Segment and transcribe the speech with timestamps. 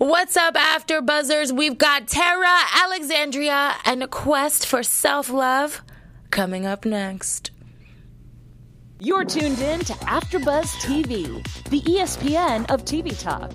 [0.00, 1.52] What's up, After Buzzers?
[1.52, 5.82] We've got Tara, Alexandria, and a quest for self love
[6.30, 7.50] coming up next.
[8.98, 13.52] You're tuned in to AfterBuzz TV, the ESPN of TV talk.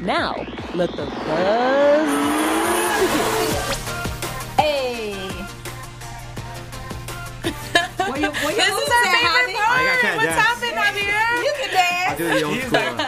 [0.00, 0.36] Now,
[0.72, 2.08] let the buzz
[3.00, 3.58] begin.
[4.56, 5.14] Hey.
[8.06, 9.68] what you, what you This is our favorite part.
[9.68, 10.46] I got kinda What's dance.
[10.46, 11.42] happening, Javier?
[11.42, 13.04] You can dance.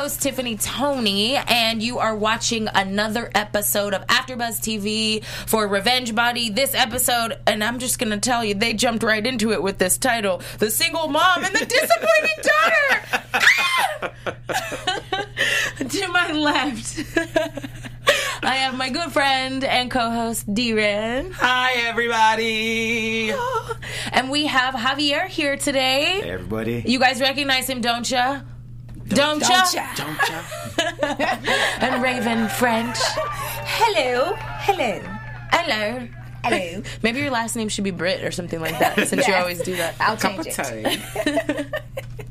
[0.00, 6.48] host, Tiffany Toney, and you are watching another episode of AfterBuzz TV for Revenge Body.
[6.48, 9.98] This episode, and I'm just gonna tell you, they jumped right into it with this
[9.98, 13.02] title: "The Single Mom and the Disappointing Daughter."
[13.34, 14.10] Ah!
[15.90, 17.04] to my left.
[18.42, 21.30] I have my good friend and co-host Deeran.
[21.32, 23.34] Hi, everybody.
[24.12, 26.20] And we have Javier here today.
[26.22, 26.84] Hey, everybody.
[26.86, 28.40] You guys recognize him, don't ya?
[29.10, 29.64] Don't ya?
[29.96, 30.42] Don't ya?
[31.80, 32.96] And Raiven French.
[32.98, 34.34] Hello.
[34.36, 35.00] Hello.
[35.52, 36.08] Hello.
[36.44, 36.82] Hello.
[37.02, 39.76] Maybe your last name should be Brit or something like that, since you always do
[39.76, 39.96] that.
[40.00, 40.54] I'll change it.
[40.54, 41.64] tea.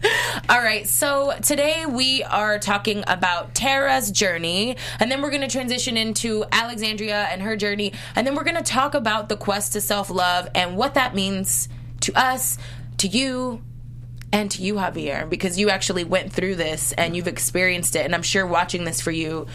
[0.49, 5.47] All right, so today we are talking about Tara's journey, and then we're going to
[5.49, 9.73] transition into Alexandria and her journey, and then we're going to talk about the quest
[9.73, 11.67] to self love and what that means
[12.01, 12.57] to us,
[12.97, 13.61] to you,
[14.31, 18.05] and to you, Javier, because you actually went through this and you've experienced it.
[18.05, 19.47] And I'm sure watching this for you,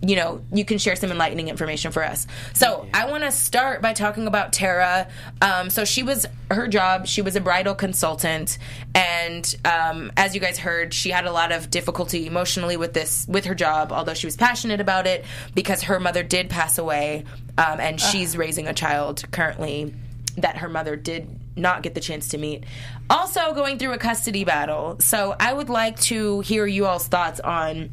[0.00, 2.26] you know, you can share some enlightening information for us.
[2.54, 5.08] So I want to start by talking about Tara.
[5.42, 8.56] Um, so she was her job, she was a bridal consultant.
[8.94, 13.26] And um, as you guys heard, she had a lot of difficulty emotionally with this,
[13.28, 17.24] with her job, although she was passionate about it because her mother did pass away.
[17.58, 19.94] Um, and she's raising a child currently
[20.38, 22.64] that her mother did not get the chance to meet.
[23.08, 24.96] Also, going through a custody battle.
[25.00, 27.90] So, I would like to hear you all's thoughts on,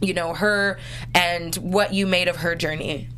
[0.00, 0.78] you know, her
[1.14, 3.08] and what you made of her journey.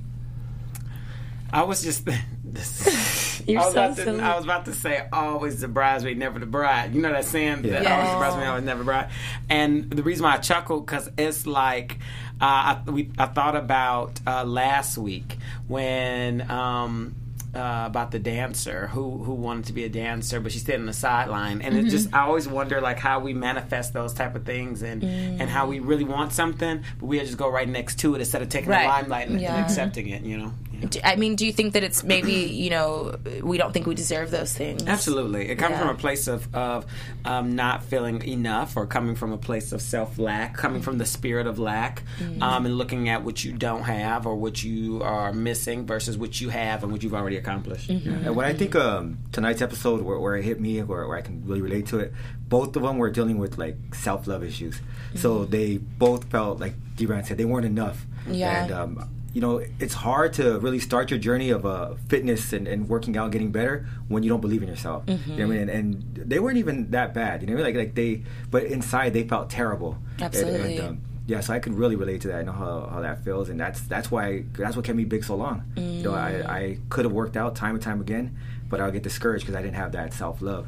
[1.53, 2.09] I was just.
[2.53, 4.21] This, You're I was so about to, silly.
[4.21, 6.93] I was about to say, always the bridesmaid, never the bride.
[6.93, 7.63] You know that saying?
[7.63, 7.95] That Yeah.
[7.95, 9.11] always the bridesmaid, always never bride.
[9.49, 11.99] And the reason why I chuckled because it's like
[12.41, 12.45] uh,
[12.85, 15.39] I we I thought about uh, last week
[15.69, 16.51] when.
[16.51, 17.15] Um,
[17.55, 20.87] uh, about the dancer who who wanted to be a dancer, but she stayed on
[20.87, 21.87] the sideline, and Mm-hmm.
[21.87, 25.51] it just I always wonder like how we manifest those type of things, and and
[25.51, 28.49] how we really want something, but we just go right next to it instead of
[28.49, 28.83] taking Right.
[28.83, 29.57] the limelight and, Yeah.
[29.57, 30.23] and accepting it.
[30.23, 30.53] You know.
[30.95, 31.01] Yeah.
[31.03, 33.95] Do- I mean, do you think that it's maybe, you know, we don't think we
[33.95, 34.83] deserve those things?
[34.87, 35.81] Absolutely, it comes Yeah.
[35.81, 36.87] from a place of of
[37.25, 41.07] um, not feeling enough, or coming from a place of self lack, coming from the
[41.07, 42.43] spirit of lack, Mm-hmm.
[42.43, 46.41] um, and looking at what you don't have or what you are missing versus what
[46.41, 47.91] you have and what you've already accomplished.
[47.91, 48.27] Mm-hmm.
[48.27, 51.23] And when I think um, tonight's episode where, where it hit me, where, where I
[51.23, 52.13] can really relate to it,
[52.49, 54.81] both of them were dealing with like self love issues.
[55.15, 58.07] So they both felt like Deeran said they weren't enough.
[58.29, 58.65] Yeah.
[58.65, 62.67] And um, you know, it's hard to really start your journey of uh, fitness and,
[62.67, 65.05] and working out, getting better when you don't believe in yourself.
[65.07, 65.59] You know what I mean?
[65.59, 67.43] And, and they weren't even that bad.
[67.43, 69.99] You know, like like they, but inside they felt terrible.
[70.21, 70.79] Absolutely.
[70.79, 72.39] And, um, yeah, so I can really relate to that.
[72.41, 75.23] I know how, how that feels, and that's that's why that's what kept me big
[75.23, 75.63] so long.
[75.77, 78.37] You know, I, I could have worked out time and time again,
[78.69, 80.67] but I would get discouraged because I didn't have that self love.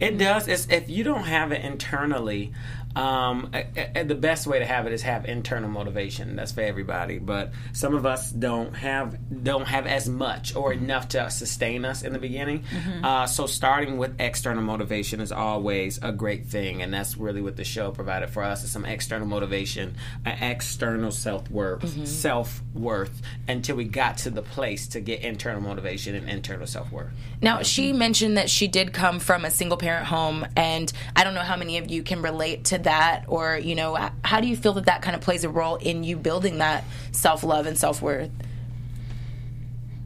[0.00, 0.48] It does.
[0.48, 2.52] It's, if you don't have it internally,
[2.96, 6.36] um, a- a- the best way to have it is have internal motivation.
[6.36, 7.18] That's for everybody.
[7.18, 12.02] But some of us don't have don't have as much or enough to sustain us
[12.02, 12.64] in the beginning.
[13.02, 17.56] Uh, so starting with external motivation is always a great thing, and that's really what
[17.56, 19.94] the show provided for us: is some external motivation,
[20.26, 26.14] external self worth, self worth, until we got to the place to get internal motivation
[26.14, 27.10] and internal self worth.
[27.40, 31.34] Now, she mentioned that she did come from a single parent home, and I don't
[31.34, 34.56] know how many of you can relate to that, or, you know, how do you
[34.56, 37.76] feel that that kind of plays a role in you building that self love and
[37.78, 38.30] self worth?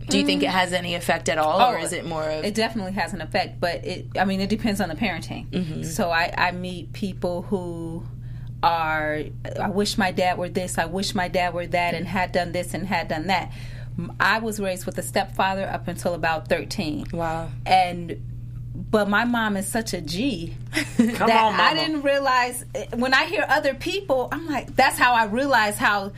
[0.09, 0.53] Do you think it mm.
[0.53, 2.45] has any effect at all, or Oh, is it more of.
[2.45, 4.07] It definitely has an effect, but it.
[4.17, 5.49] I mean, it depends on the parenting.
[5.49, 5.83] Mm-hmm.
[5.83, 8.05] So I, I meet people who
[8.63, 9.23] are.
[9.61, 10.79] I wish my dad were this.
[10.79, 13.53] I wish my dad were that, and had done this and had done that.
[14.21, 17.07] I was raised with a stepfather up until about thirteen.
[17.13, 17.49] Wow.
[17.65, 18.23] And
[18.91, 20.55] but my mom is such a G
[20.97, 21.55] Come that on.
[21.55, 22.65] I didn't realize
[22.95, 26.13] when I hear other people, I'm like, that's how I realize how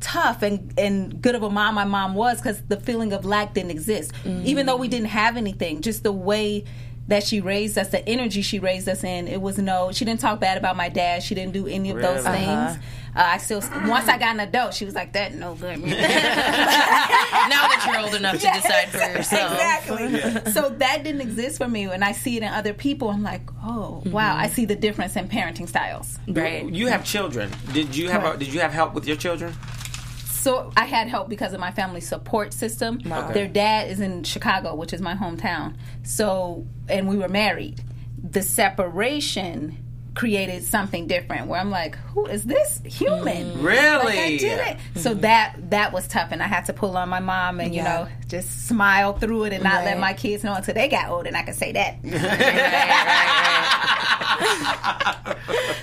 [0.00, 3.54] tough and, and good of a mom my mom was because the feeling of lack
[3.54, 4.12] didn't exist.
[4.24, 4.44] Mm.
[4.44, 6.64] Even though we didn't have anything, just the way
[7.10, 9.90] that she raised us, the energy she raised us in, it was no.
[9.92, 11.22] She didn't talk bad about my dad.
[11.22, 12.38] She didn't do any of those Really?
[12.38, 12.76] things.
[13.16, 13.58] Uh, I still
[13.88, 18.14] once I got an adult, she was like, "That no good." now that you're old
[18.14, 19.52] enough to decide for yourself.
[19.52, 20.52] Exactly.
[20.52, 21.88] So that didn't exist for me.
[21.88, 25.16] When I see it in other people, I'm like, oh wow, I see the difference
[25.16, 26.18] in parenting styles.
[26.28, 26.68] Right.
[26.70, 27.50] You have children.
[27.72, 29.54] Did you have a, Did you have help with your children?
[30.40, 32.98] So I had help because of my family support system.
[33.06, 33.32] Okay.
[33.34, 35.74] Their dad is in Chicago, which is my hometown.
[36.02, 37.82] So and we were married.
[38.22, 39.76] The separation
[40.14, 43.62] created something different where I'm like, who is this human?
[43.62, 44.04] Really?
[44.04, 44.76] Like I did it.
[44.96, 47.82] So that that was tough, and I had to pull on my mom and you
[47.82, 48.04] Yeah.
[48.04, 51.26] know just smile through it and not let my kids know until they got old,
[51.26, 51.96] and I could say that.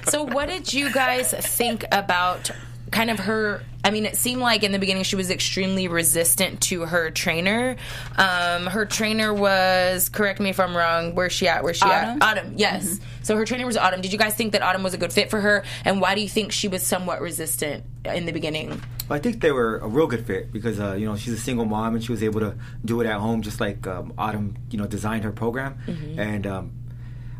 [0.09, 2.49] So, what did you guys think about
[2.91, 3.63] kind of her?
[3.83, 7.77] I mean, it seemed like in the beginning she was extremely resistant to her trainer.
[8.17, 11.63] Um, her trainer was, correct me if I'm wrong, where's she at?
[11.63, 12.21] Where's she Autumn?
[12.21, 12.23] at?
[12.23, 12.99] Autumn, yes.
[13.23, 14.01] So, her trainer was Autumn.
[14.01, 15.63] Did you guys think that Autumn was a good fit for her?
[15.85, 18.81] And why do you think she was somewhat resistant in the beginning?
[19.09, 21.63] I think they were a real good fit because uh, you know she's a single
[21.65, 24.77] mom and she was able to do it at home just like um, Autumn you
[24.77, 25.77] know designed her program
[26.17, 26.71] and um,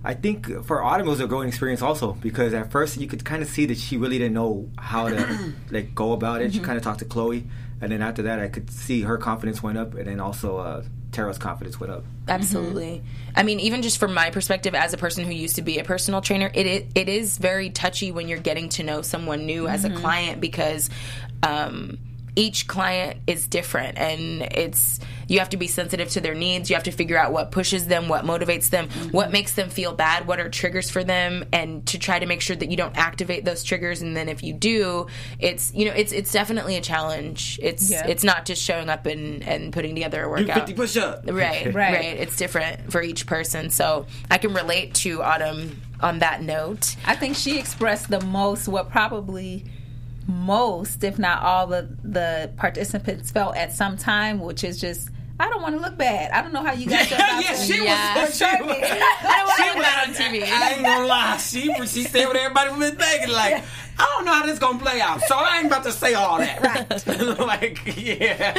[0.08, 3.26] I think for Autumn it was a growing experience also because at first you could
[3.26, 6.54] kind of see that she really didn't know how to like go about it.
[6.54, 7.46] She kind of talked to Khloe
[7.82, 10.84] and then after that I could see her confidence went up and then also uh,
[11.12, 12.06] Tara's confidence went up.
[12.30, 13.04] Absolutely.
[13.36, 15.84] I mean, even just from my perspective as a person who used to be a
[15.84, 19.68] personal trainer, it it, it is very touchy when you're getting to know someone new
[19.68, 20.90] as a client because
[21.44, 21.98] um,
[22.38, 26.70] each client is different and it's you have to be sensitive to their needs.
[26.70, 29.92] You have to figure out what pushes them, what motivates them, what makes them feel
[29.94, 32.96] bad, what are triggers for them, and to try to make sure that you don't
[32.96, 34.04] activate those triggers.
[34.04, 35.08] And then if you do,
[35.40, 37.60] it's you know it's it's definitely a challenge.
[37.62, 38.06] It's Yeah.
[38.08, 40.60] it's not just showing up and and putting together a workout.
[40.60, 41.24] fifty push up.
[41.26, 42.18] Right, right, Right.
[42.20, 43.72] It's different for each person.
[43.72, 46.96] So I can relate to Autumn on that note.
[47.04, 49.66] I think she expressed the most what probably
[50.28, 55.10] most, if not all, the the participants felt at some time, which is just
[55.40, 56.32] I don't want to look bad.
[56.32, 57.66] I don't know how you guys feel about yeah, this.
[57.68, 58.22] she Yeah.
[58.24, 58.38] was.
[58.38, 58.62] She was.
[58.62, 58.82] me.
[58.82, 60.44] I don't want that on TV.
[60.44, 61.38] I ain't gonna lie.
[61.38, 63.64] She she stayed with everybody was thinking like,
[64.00, 66.38] I don't know how this gonna play out, so I ain't about to say all
[66.40, 66.62] that.
[66.62, 67.40] Right?
[67.40, 68.54] like, yeah,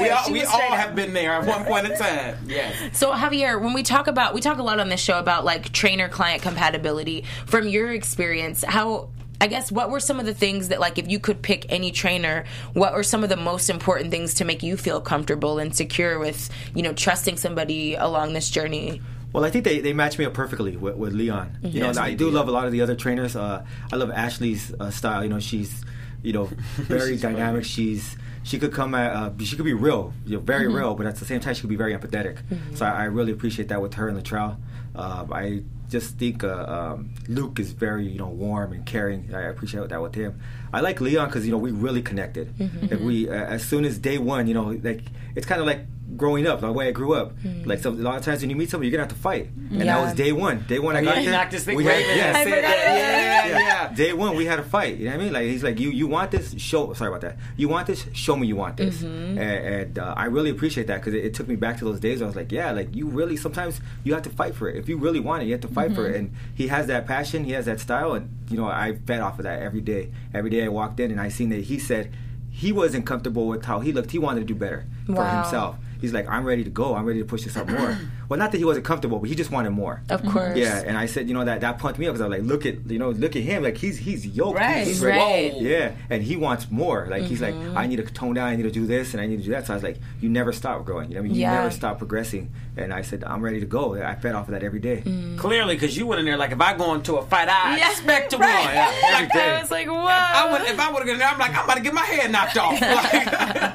[0.00, 2.36] we all we all straight have been there at one point in time.
[2.46, 2.74] Yes.
[2.98, 5.72] So Javier, when we talk about we talk a lot on this show about like
[5.72, 7.24] trainer client compatibility.
[7.46, 9.08] From your experience, how
[9.42, 11.90] I guess what were some of the things that like if you could pick any
[11.90, 12.44] trainer,
[12.74, 16.18] what were some of the most important things to make you feel comfortable and secure
[16.20, 19.02] with, you know, trusting somebody along this journey?
[19.32, 21.58] Well, I think they, they match me up perfectly with, with Leon.
[21.62, 23.34] You Yes, know, I they do love a lot of the other trainers.
[23.34, 25.24] Uh, I love Ashley's uh, style.
[25.24, 25.84] You know, she's
[26.22, 26.44] you know
[26.76, 27.62] very She's dynamic.
[27.62, 27.64] funny.
[27.64, 30.76] She's she could come at uh, she could be real, you know, very Mm-hmm.
[30.76, 32.38] real, but at the same time she could be very empathetic.
[32.76, 34.56] So I, I really appreciate that with her in the trial.
[34.94, 35.62] Uh, I
[35.92, 39.32] just think uh, um, Luke is very you know warm and caring.
[39.34, 40.40] I appreciate that with him.
[40.72, 42.46] I like Leon because you know we really connected.
[42.90, 45.02] Like we uh, as soon as day one, you know, like
[45.36, 45.80] it's kind of like
[46.16, 47.32] growing up, the way I grew up.
[47.64, 49.50] Like some, a lot of times when you meet someone, you're gonna have to fight,
[49.70, 50.64] and that was day one.
[50.68, 51.32] Day one, I Oh, got yeah, there.
[51.32, 52.16] knocked this thing we had, in.
[52.16, 52.36] yes.
[52.36, 53.92] I forgot Yeah, yeah, yeah.
[53.94, 54.98] Day one, we had a fight.
[54.98, 55.32] You know what I mean?
[55.32, 56.54] Like he's like, you you want this?
[56.58, 56.92] Show.
[56.94, 57.36] Sorry about that.
[57.56, 58.06] You want this?
[58.12, 58.98] Show me you want this.
[58.98, 59.38] Mm-hmm.
[59.38, 62.00] And, and uh, I really appreciate that because it, it took me back to those
[62.00, 62.22] days.
[62.22, 63.36] I was like, yeah, like you really.
[63.36, 64.76] Sometimes you have to fight for it.
[64.76, 66.10] If you really want it, you have to fight for it.
[66.14, 66.18] Mm-hmm.
[66.18, 67.44] And he has that passion.
[67.44, 68.12] He has that style.
[68.14, 70.10] And you know, I fed off of that every day.
[70.32, 72.12] Every day I walked in and I seen that he said
[72.50, 74.10] he wasn't comfortable with how he looked.
[74.10, 75.76] He wanted to do better for himself.
[76.02, 76.94] He's like, I'm ready to go.
[76.94, 77.96] I'm ready to push this up more.
[78.28, 80.02] well, not that he wasn't comfortable, but he just wanted more.
[80.10, 80.30] Of mm-hmm.
[80.30, 80.58] course.
[80.58, 82.46] Yeah, and I said, you know, that that pumped me up because I was like,
[82.46, 84.86] look at, you know, look at him, like he's he's yoked, Right.
[84.86, 85.54] he's Right.
[85.58, 87.06] Yeah, and he wants more.
[87.08, 87.78] Like he's like, mm-hmm.
[87.78, 89.50] I need to tone down, I need to do this, and I need to do
[89.52, 89.66] that.
[89.66, 91.08] So I was like, you never stop growing.
[91.10, 91.54] You know, what I mean, you Yeah.
[91.54, 92.52] never stop progressing.
[92.76, 93.94] And I said, I'm ready to go.
[94.02, 95.02] I fed off of that every day.
[95.04, 95.36] Mm.
[95.38, 97.90] Clearly, because you went in there like, if I go into a fight, I Yeah.
[97.90, 98.64] expect to Right.
[98.66, 98.74] win.
[98.74, 99.16] Yeah.
[99.16, 99.50] Every day.
[99.56, 100.06] I was like, whoa.
[100.06, 101.92] I would, if I would have gone in there, I'm like, I'm about to get
[101.92, 102.72] my head knocked off.
[102.80, 103.26] Like,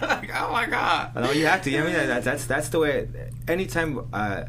[0.02, 1.14] like, oh my god.
[1.16, 1.70] No, you have to.
[1.72, 3.08] You know, what I mean, that's that's that's the way.
[3.48, 4.46] Anytime, uh,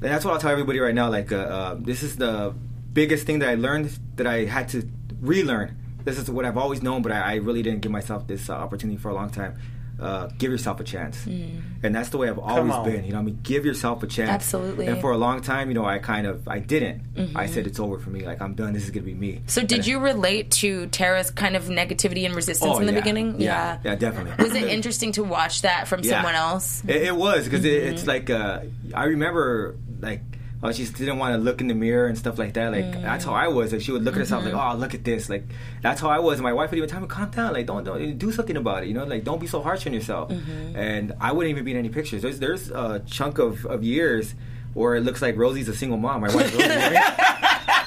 [0.00, 1.08] that's what I'll tell everybody right now.
[1.08, 2.54] Like, uh, uh, this is the
[2.92, 4.88] biggest thing that I learned that I had to
[5.20, 5.76] relearn.
[6.04, 8.54] This is what I've always known, but I, I really didn't give myself this uh,
[8.54, 9.58] opportunity for a long time.
[10.04, 13.04] Uh, give yourself a chance, and that's the way I've always been.
[13.04, 14.28] You know, what I mean, give yourself a chance.
[14.30, 14.86] Absolutely.
[14.86, 17.32] And for a long time, you know, I kind of I didn't.
[17.34, 18.20] I said it's over for me.
[18.26, 18.74] Like I'm done.
[18.74, 19.40] This is gonna be me.
[19.46, 23.00] So did you relate to Tara's kind of negativity and resistance Oh, in the yeah.
[23.00, 23.40] beginning?
[23.40, 24.44] Yeah, yeah, definitely.
[24.44, 26.16] Was it interesting to watch that from Yeah.
[26.16, 26.82] someone else?
[26.86, 27.86] It, it was because Mm-hmm.
[27.86, 28.60] it, it's like uh,
[28.92, 30.20] I remember like
[30.64, 32.72] oh she didn't want to look in the mirror and stuff like that.
[32.72, 33.02] Like Mm.
[33.02, 33.72] that's how I was.
[33.72, 34.56] Like she would look at herself Mm-hmm.
[34.56, 35.28] like oh look at this.
[35.28, 35.44] Like
[35.82, 36.38] that's how I was.
[36.38, 37.52] And my wife would even tell me calm down.
[37.52, 38.88] Like don't don't do something about it.
[38.88, 40.30] You know like don't be so harsh on yourself.
[40.30, 40.74] Mm-hmm.
[40.76, 42.22] And I wouldn't even be in any pictures.
[42.22, 44.34] There's there's a chunk of, of years.
[44.74, 46.22] where it looks like Rosie's a single mom.
[46.22, 46.58] My wife Rosie.
[46.58, 47.00] you I mean?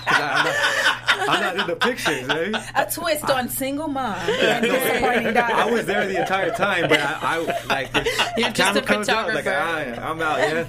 [0.07, 2.27] 'Cause I'm, not, in the pictures.
[2.27, 2.55] Right?
[2.75, 4.15] A twist on single mom.
[4.17, 7.89] I was there the entire time, but I, I like
[8.37, 9.47] You're just a comes out, like.
[9.47, 10.39] I, I'm out.
[10.39, 10.65] Yeah.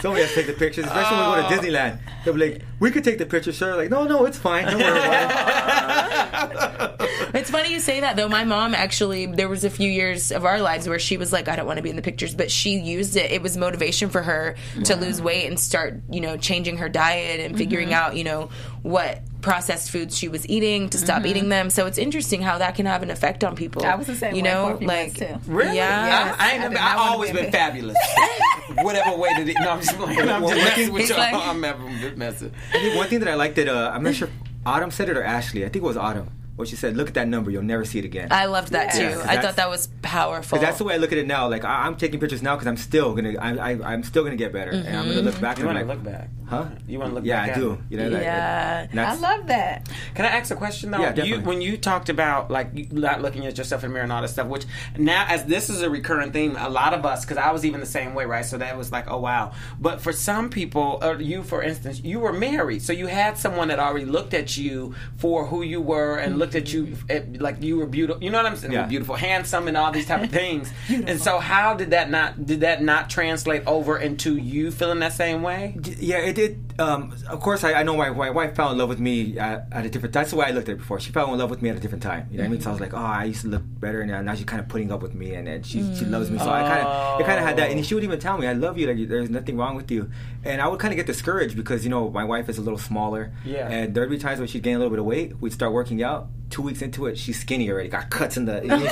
[0.00, 1.58] Somebody has to take the pictures, especially when we go to Oh.
[1.58, 1.98] Disneyland.
[2.24, 4.64] They'll be like, "We could take the picture, sir." Like, no, no, it's fine.
[4.66, 6.94] Don't worry about it.
[7.34, 8.28] It's funny you say that though.
[8.28, 11.46] My mom actually, there was a few years of our lives where she was like,
[11.46, 13.30] I don't want to be in the pictures, but she used it.
[13.30, 17.40] It was motivation for her to lose weight and start, you know, changing her diet
[17.40, 17.94] and figuring mm-hmm.
[17.94, 18.50] out, you know,
[18.82, 21.70] what processed foods she was eating to stop eating them.
[21.70, 23.84] So it's interesting how that can have an effect on people.
[23.84, 25.38] I was the same you know, for like too.
[25.46, 25.76] Really?
[25.76, 26.06] Yeah.
[26.06, 26.36] Yes.
[26.38, 27.96] I, I ain't I never, did I not always be a been fabulous.
[28.78, 30.20] Whatever way that it, no, I'm just playing.
[30.28, 31.18] I'm just messing with y'all.
[31.18, 32.52] like- I'm ever messing.
[32.74, 34.34] I think one thing that I liked that uh, I'm not sure if
[34.66, 35.62] Autumn said it or Ashley.
[35.64, 36.28] I think it was Autumn.
[36.58, 37.52] Where she said, "Look at that number.
[37.52, 39.02] You'll never see it again." I loved that too.
[39.02, 40.58] Yeah, 'cause I thought that was powerful.
[40.58, 41.48] 'Cause that's the way I look at it now.
[41.48, 44.36] Like I, I'm taking pictures now because I'm still gonna, I, I, I'm still gonna
[44.36, 45.26] get better, and I'm gonna mm-hmm.
[45.26, 46.30] look back You want to like, look back?
[46.48, 46.66] huh?
[46.86, 47.46] You want to look Yeah, back?
[47.46, 47.82] Yeah, I at do.
[47.90, 48.86] You know, that, Yeah.
[48.90, 49.88] and I love that.
[50.14, 51.00] Can I ask a question though?
[51.00, 51.44] Yeah, you, definitely.
[51.44, 54.28] when you talked about like not looking at yourself in the mirror and all that
[54.28, 54.64] stuff, which
[54.96, 57.80] now as this is a recurring theme, a lot of us, because I was even
[57.80, 58.44] the same way, right?
[58.44, 59.52] So that was like, oh wow.
[59.80, 63.68] But for some people, or you for instance, you were married, so you had someone
[63.68, 66.38] that already looked at you for who you were and mm-hmm.
[66.38, 68.22] looked at you at, like you were beautiful.
[68.22, 68.72] You know what I'm saying?
[68.72, 68.86] Yeah.
[68.86, 70.72] Beautiful, handsome, and all these type of things.
[70.88, 75.12] and so, how did that not did that not translate over into you feeling that
[75.12, 75.76] same way?
[75.98, 76.67] Yeah, it did.
[76.78, 79.66] Um, of course, I, I know my, my wife fell in love with me at,
[79.72, 80.12] at a different.
[80.12, 81.00] That's the way I looked at it before.
[81.00, 82.28] She fell in love with me at a different time.
[82.30, 82.60] You know what I mean?
[82.60, 84.68] So I was like, oh, I used to look better, and now she's kind of
[84.68, 86.38] putting up with me, and, and she she loves me.
[86.38, 88.46] So I kind of it kind of had that, and she would even tell me,
[88.46, 88.86] I love you.
[88.86, 90.10] Like there's nothing wrong with you,
[90.44, 92.78] and I would kind of get discouraged because you know my wife is a little
[92.78, 93.32] smaller.
[93.44, 93.68] Yeah.
[93.68, 95.40] And there'd be times when she'd gain a little bit of weight.
[95.40, 96.28] We'd start working out.
[96.50, 97.90] Two weeks into it, she's skinny already.
[97.90, 98.62] Got cuts in the.
[98.62, 98.82] And I'm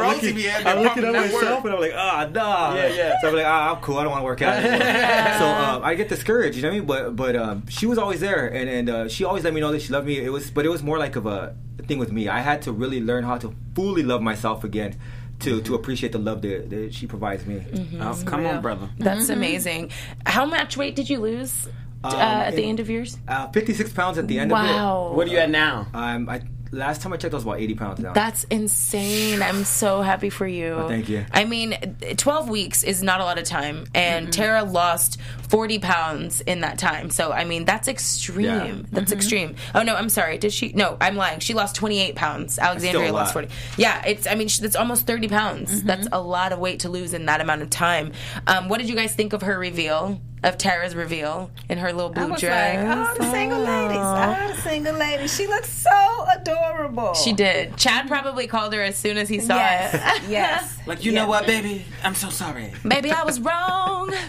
[0.00, 1.42] Rosie looking, be out there I'm looking at that work.
[1.42, 2.74] myself and I'm like, ah, nah.
[2.74, 3.14] Yeah, yeah.
[3.20, 3.98] So I'm like, ah, I'm cool.
[3.98, 4.78] I don't want to work out anymore.
[5.38, 6.86] so um, I get discouraged, you know what I mean?
[6.86, 9.72] But but um, she was always there, and and uh, she always let me know
[9.72, 10.18] that she loved me.
[10.18, 11.54] It was, but it was more like of a
[11.86, 12.28] thing with me.
[12.28, 14.98] I had to really learn how to fully love myself again,
[15.40, 17.64] to to appreciate the love that, that she provides me.
[18.00, 18.88] Oh, come on, brother.
[18.98, 19.90] That's amazing.
[20.26, 21.68] How much weight did you lose
[22.02, 23.18] uh, at the end of yours?
[23.26, 25.12] Uh, 56 pounds at the end of Wow.
[25.12, 25.86] What are you at now?
[25.92, 25.96] it.
[25.96, 26.42] Um, I,
[26.74, 28.12] last time I checked, I was about 80 pounds now.
[28.12, 29.42] That's insane.
[29.42, 30.72] I'm so happy for you.
[30.72, 31.24] Oh, thank you.
[31.32, 31.72] I mean,
[32.16, 36.78] 12 weeks is not a lot of time, and Tara lost 40 pounds in that
[36.78, 37.10] time.
[37.10, 38.44] So, I mean, that's extreme.
[38.44, 38.74] Yeah.
[38.90, 39.56] That's extreme.
[39.74, 40.38] Oh, no, I'm sorry.
[40.38, 40.72] Did she?
[40.72, 41.40] No, I'm lying.
[41.40, 42.58] She lost 28 pounds.
[42.58, 43.48] Alexandria lost 40.
[43.76, 45.82] Yeah, it's, I mean, she, that's almost 30 pounds.
[45.82, 48.12] That's a lot of weight to lose in that amount of time.
[48.46, 50.20] Um, what did you guys think of her reveal?
[50.44, 52.76] Of Tara's reveal in her little blue I was dress.
[52.86, 53.96] like, oh, the single ladies.
[53.98, 55.34] Oh, the single ladies.
[55.34, 57.14] She looks so adorable.
[57.14, 57.76] She did.
[57.78, 59.94] Chad probably called her as soon as he saw Yes.
[59.94, 60.22] it.
[60.30, 60.78] yes.
[60.86, 61.22] Like, you Yeah.
[61.22, 61.86] know what, baby?
[62.02, 62.72] I'm so sorry.
[62.84, 64.12] Maybe I was wrong.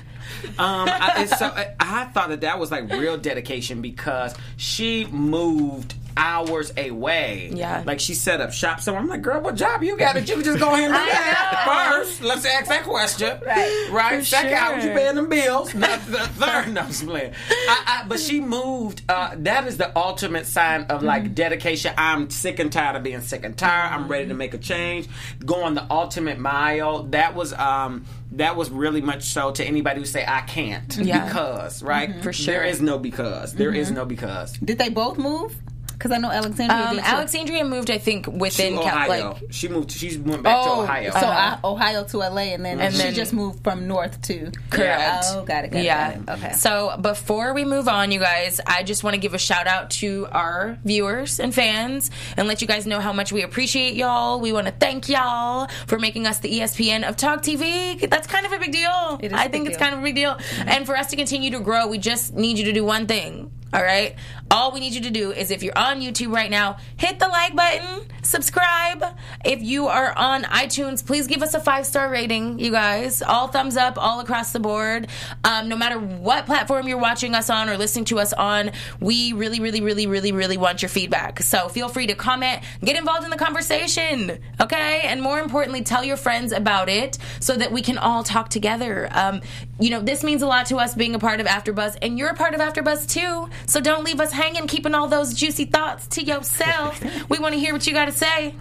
[0.57, 5.05] Um, I, it's so, I, I thought that that was like real dedication because she
[5.07, 7.51] moved hours away.
[7.53, 7.83] Yeah.
[7.85, 9.01] Like she set up shop somewhere.
[9.01, 10.99] I'm like, girl, what job you got that you can just go ahead and do
[11.11, 11.91] that?
[11.91, 12.03] know.
[12.03, 13.39] First, let's ask that question.
[13.45, 13.89] Right.
[13.91, 14.19] Right.
[14.19, 14.97] For Second, how was you sure.
[14.99, 15.73] paying them bills?
[15.75, 17.33] Not the third, no, I'm just playing.
[17.49, 19.01] I, I, but she moved.
[19.09, 21.33] Uh, that is the ultimate sign of like Mm-hmm.
[21.33, 21.93] dedication.
[21.97, 23.91] I'm sick and tired of being sick and tired.
[23.93, 25.07] I'm ready to make a change.
[25.45, 27.03] Going the ultimate mile.
[27.03, 31.25] That was um that was really much so to anybody who say I can't Yeah.
[31.25, 32.53] because right For sure.
[32.53, 33.53] There is no because.
[33.53, 34.53] There is no because.
[34.57, 35.55] Did they both move?
[35.97, 37.09] Because I know Alexandria Um, did too.
[37.11, 39.29] Alexandria moved, I think, within To Cal- Ohio.
[39.41, 39.91] like she moved.
[39.91, 41.11] She went back to Oh, Ohio.
[41.11, 44.51] so I, Ohio to LA, and then And she then- just moved from north to
[44.69, 45.25] Correct.
[45.29, 45.71] Oh, got it.
[45.71, 46.17] Got it, yeah.
[46.17, 46.43] got it.
[46.45, 46.53] Okay.
[46.53, 49.89] So before we move on, you guys, I just want to give a shout out
[50.01, 54.39] to our viewers and fans and let you guys know how much we appreciate y'all.
[54.39, 58.09] We want to thank y'all for making us the ESPN of Talk TV.
[58.09, 59.17] That's kind of a big deal.
[59.21, 59.83] It is I a big think it's deal.
[59.85, 60.37] kind of a big deal.
[60.67, 63.51] And for us to continue to grow, we just need you to do one thing.
[63.75, 64.15] All right.
[64.49, 67.27] All we need you to do is if you're on YouTube right now, hit the
[67.27, 69.03] like button, subscribe.
[69.43, 73.21] If you are on iTunes, please give us a five star rating, you guys.
[73.21, 75.07] All thumbs up, all across the board.
[75.43, 79.33] Um, no matter what platform you're watching us on or listening to us on, we
[79.33, 81.41] really, really, really, really, really want your feedback.
[81.41, 85.01] So feel free to comment, get involved in the conversation, okay?
[85.03, 89.07] And more importantly, tell your friends about it so that we can all talk together.
[89.11, 89.41] Um,
[89.79, 92.29] you know, this means a lot to us being a part of AfterBuzz, and you're
[92.29, 93.49] a part of AfterBuzz too.
[93.67, 97.03] So don't leave us hanging, keeping all those juicy thoughts to yourself.
[97.29, 98.55] we want to hear what you got to say.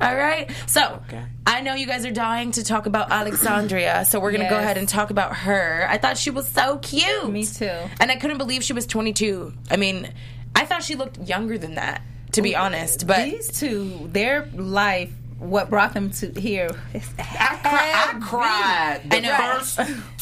[0.00, 0.50] All right.
[0.66, 1.22] So Okay.
[1.46, 4.78] I know you guys are dying to talk about Alexandria, so we're gonna go ahead
[4.78, 5.86] and talk about her.
[5.90, 7.28] I thought she was so cute.
[7.30, 7.70] Me too.
[8.00, 9.52] And I couldn't believe she was 22.
[9.70, 10.08] I mean,
[10.54, 12.00] I thought she looked younger than that,
[12.32, 13.06] to be honest.
[13.06, 16.70] But These two, their life, what brought them to here.
[16.94, 19.00] I, cri- I cried.
[19.10, 19.36] The I know.
[19.58, 19.80] first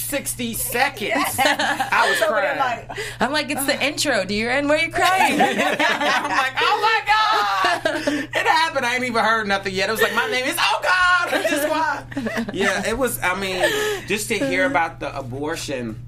[0.08, 1.12] 60 seconds.
[1.38, 2.58] I was crying.
[2.58, 5.32] Like, I'm like, it's the intro, dear, and why are you crying?
[5.40, 8.08] I'm like, oh my God.
[8.34, 8.86] It happened.
[8.86, 9.88] I ain't even heard nothing yet.
[9.90, 10.94] It was like, my name is, oh God.
[11.48, 12.04] This is why.
[12.54, 13.62] Yeah, it was, I mean,
[14.08, 16.02] just to hear about the abortion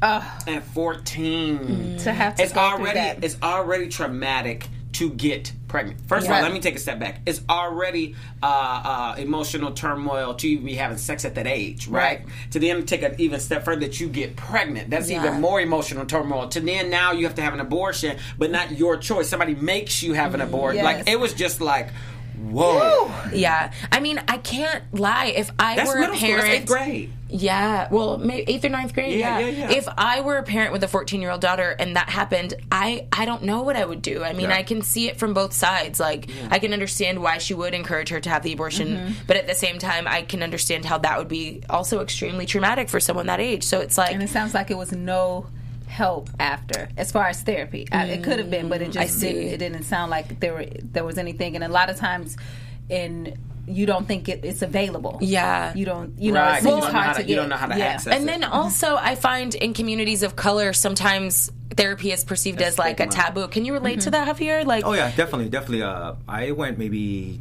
[0.00, 1.98] Ugh, at 14.
[1.98, 3.22] to have to It's go through already, that.
[3.22, 5.98] it's already traumatic to get pregnant.
[6.06, 7.22] First of all, let me take a step back.
[7.26, 12.20] It's already uh, uh, emotional turmoil to even be having sex at that age, right?
[12.20, 12.28] Right.
[12.52, 14.90] To then take an even step further that you get pregnant.
[14.90, 15.24] That's Yeah.
[15.26, 16.48] even more emotional turmoil.
[16.48, 19.28] To then now you have to have an abortion, but not your choice.
[19.30, 20.84] Somebody makes you have an abortion.
[20.84, 20.98] Yes.
[20.98, 21.88] Like it was just like,
[22.36, 23.10] whoa.
[23.32, 23.72] yeah.
[23.90, 25.26] I mean, I can't lie.
[25.26, 26.28] If I That's were a middle school.
[26.28, 27.12] That's parent, eighth grade.
[27.34, 29.18] Yeah, well, maybe eighth or ninth grade.
[29.18, 29.76] Yeah, Yeah, yeah, yeah.
[29.78, 33.42] If I were a parent with a fourteen-year-old daughter and that happened, I I don't
[33.44, 34.22] know what I would do.
[34.22, 34.56] I mean, Yeah.
[34.56, 35.98] I can see it from both sides.
[35.98, 39.12] Like, I can understand why she would encourage her to have the abortion, Mm-hmm.
[39.26, 42.88] but at the same time, I can understand how that would be also extremely traumatic
[42.90, 43.62] for someone that age.
[43.64, 45.46] So it's like, and it sounds like it was no
[45.88, 49.30] help after as far as therapy I, it could have been but it just see.
[49.30, 52.38] didn't it didn't sound like there were there was anything and a lot of times
[52.88, 55.72] in you don't think it, it's available Yeah.
[55.74, 56.56] you don't you know Right.
[56.58, 57.84] it's, you, it's don't hard how to to, get you don't know how to yeah.
[57.86, 58.26] access and it.
[58.26, 63.06] then also I find in communities of color sometimes therapy is perceived as like a
[63.06, 63.46] taboo.
[63.48, 64.66] Can you relate to that, Javier?
[64.66, 65.82] Like, Oh yeah, definitely, definitely.
[65.82, 67.40] Uh, I went maybe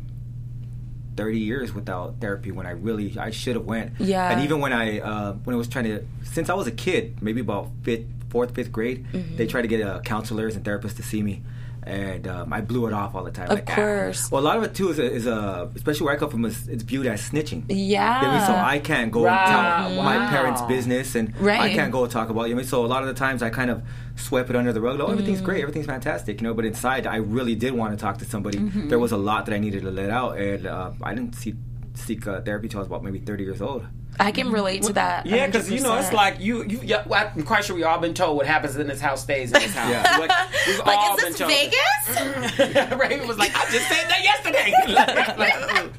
[1.18, 3.94] thirty years without therapy when I really I should have went.
[4.00, 4.32] Yeah.
[4.32, 7.22] And even when I uh, when I was trying to since I was a kid,
[7.22, 9.36] maybe about fifth, fourth, fifth grade, Mm-hmm.
[9.36, 11.44] they tried to get uh, counselors and therapists to see me.
[11.84, 13.46] And um, I blew it off all the time.
[13.50, 13.76] Of like, ah.
[13.76, 14.30] course.
[14.32, 16.68] Well, a lot of it too is, is uh, especially where I come from, is
[16.68, 17.64] it's viewed as snitching.
[17.70, 18.22] Yeah.
[18.22, 18.46] You know I mean?
[18.48, 19.40] So I can't go Right.
[19.40, 22.44] and tell my parents' business, and I can't go talk about.
[22.50, 22.68] You know I mean?
[22.68, 23.82] So a lot of the times I kind of
[24.16, 25.00] swept it under the rug.
[25.00, 25.46] Oh, everything's Mm.
[25.46, 26.54] great, everything's fantastic, you know.
[26.54, 28.60] But inside, I really did want to talk to somebody.
[28.60, 28.90] Mm-hmm.
[28.90, 31.56] There was a lot that I needed to let out, and uh, I didn't see,
[31.96, 33.86] seek uh, therapy till I was about maybe thirty years old.
[34.22, 35.26] I can relate to that.
[35.26, 36.64] Yeah, because you know it's like you.
[36.64, 39.24] you yeah, well, I'm quite sure we all been told what happens in this house
[39.24, 39.90] stays in this house.
[39.92, 40.18] Yeah.
[40.20, 40.32] Like,
[40.68, 42.92] we've Like, all is been this told Vegas?
[43.02, 44.74] Raiven was like, I just said that yesterday.
[44.92, 45.92] Like, like, ugh.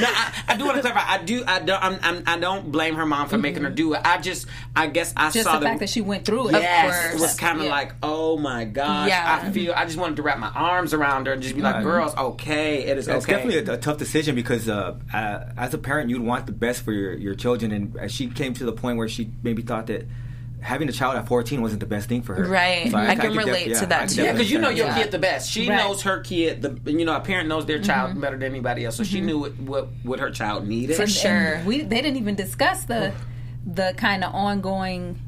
[0.00, 1.04] no, I, I do want to clarify.
[1.06, 1.44] I do.
[1.46, 1.82] I don't.
[1.82, 4.00] I'm, I'm, I don't blame her mom for making her do it.
[4.04, 4.46] I just.
[4.74, 7.20] I guess I just saw the fact that she went through it Yes, it course.
[7.22, 7.70] was kind of Yeah.
[7.70, 9.08] like, oh my gosh.
[9.08, 9.40] Yeah.
[9.44, 9.72] I feel.
[9.74, 11.84] I just wanted to wrap my arms around her and just be like, Right.
[11.84, 13.16] girls, okay, it is okay.
[13.18, 13.32] It's okay.
[13.34, 16.82] definitely a, a tough decision because uh, uh, as a parent, you'd want the best
[16.82, 20.06] for your, your children, and she came to the point where she maybe thought that
[20.60, 22.44] having a child at 14 wasn't the best thing for her.
[22.44, 22.92] Right.
[22.92, 24.22] I can could relate def- to that too.
[24.24, 25.04] Yeah, because you know your understand.
[25.04, 25.50] kid the best.
[25.52, 25.76] She Right.
[25.76, 26.62] knows her kid.
[26.62, 29.38] The you know a parent knows their child better than anybody else, so she knew
[29.38, 30.96] what, what what her child needed.
[30.96, 31.30] For sure.
[31.30, 33.12] and we they didn't even discuss the
[33.64, 35.20] the kind of ongoing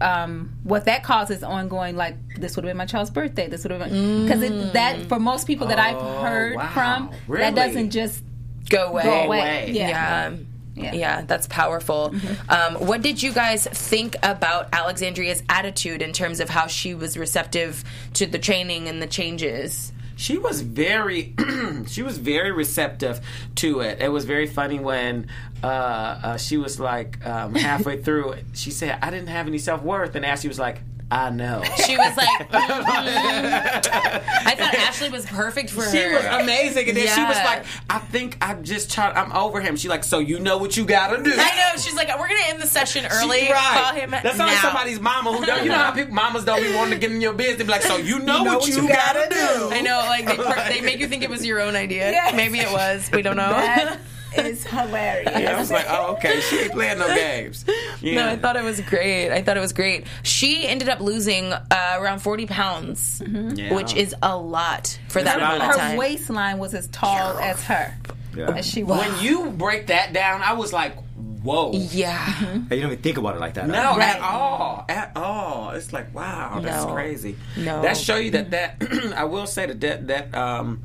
[0.00, 3.70] um, what that causes ongoing like this would have been my child's birthday this would
[3.70, 4.72] have been because Mm.
[4.72, 6.70] that for most people that I've Oh, heard wow.
[6.74, 7.44] from Really?
[7.44, 8.22] that doesn't just
[8.68, 9.02] go away.
[9.04, 9.70] go away, away.
[9.72, 9.88] Yeah.
[9.88, 10.30] Yeah.
[10.74, 10.94] Yeah.
[10.94, 12.14] Yeah, that's powerful.
[12.48, 17.16] Um, what did you guys think about Alexandria's attitude in terms of how she was
[17.16, 19.92] receptive to the training and the changes?
[20.16, 21.34] she was very
[21.86, 23.20] she was very receptive
[23.54, 25.26] to it it was very funny when
[25.62, 30.14] uh, uh, she was like um, halfway through she said i didn't have any self-worth
[30.14, 30.80] and ashley was like
[31.12, 35.90] i know She was like, "Mhm." I thought Ashley was perfect for her.
[35.90, 39.60] she was amazing and then she was like i think i just tried i'm over
[39.60, 41.80] him she like so you know what you gotta do I know.
[41.80, 43.46] She's like, we're gonna end the session early.
[43.46, 43.80] She- right.
[43.82, 44.46] Call him That's now.
[44.46, 45.62] like somebody's mama who don't.
[45.64, 47.66] You know how people, mamas don't be wanting to get in your business.
[47.66, 49.70] Be like, so you know, what, you, gotta, do.
[49.72, 50.36] I know, like they,
[50.74, 52.10] they make you think it was your own idea.
[52.10, 52.34] Yes.
[52.34, 53.10] Maybe it was.
[53.12, 53.48] We don't know.
[53.48, 53.98] that
[54.38, 56.40] is hilarious Yeah, I was like, oh, okay.
[56.40, 57.64] She ain't playing no games.
[58.00, 58.14] Yeah.
[58.16, 59.30] No, I thought it was great.
[59.30, 60.06] I thought it was great.
[60.22, 63.74] She ended up losing uh, around 40 pounds, Yeah.
[63.74, 65.80] which is a lot for that amount of lot.
[65.92, 67.94] her waistline was as tall as her
[68.36, 68.50] Yeah.
[68.52, 70.96] as she was when you break that down, I was like,
[71.42, 71.72] whoa.
[71.74, 72.14] Yeah.
[72.16, 73.66] Hey, you don't even think about it like that.
[73.68, 74.00] No, huh?
[74.00, 75.70] at all, at all.
[75.72, 76.92] It's like wow, that's No.
[76.92, 77.36] crazy.
[77.56, 77.82] No.
[77.82, 78.82] that show you that that
[79.16, 80.82] I will say that that that um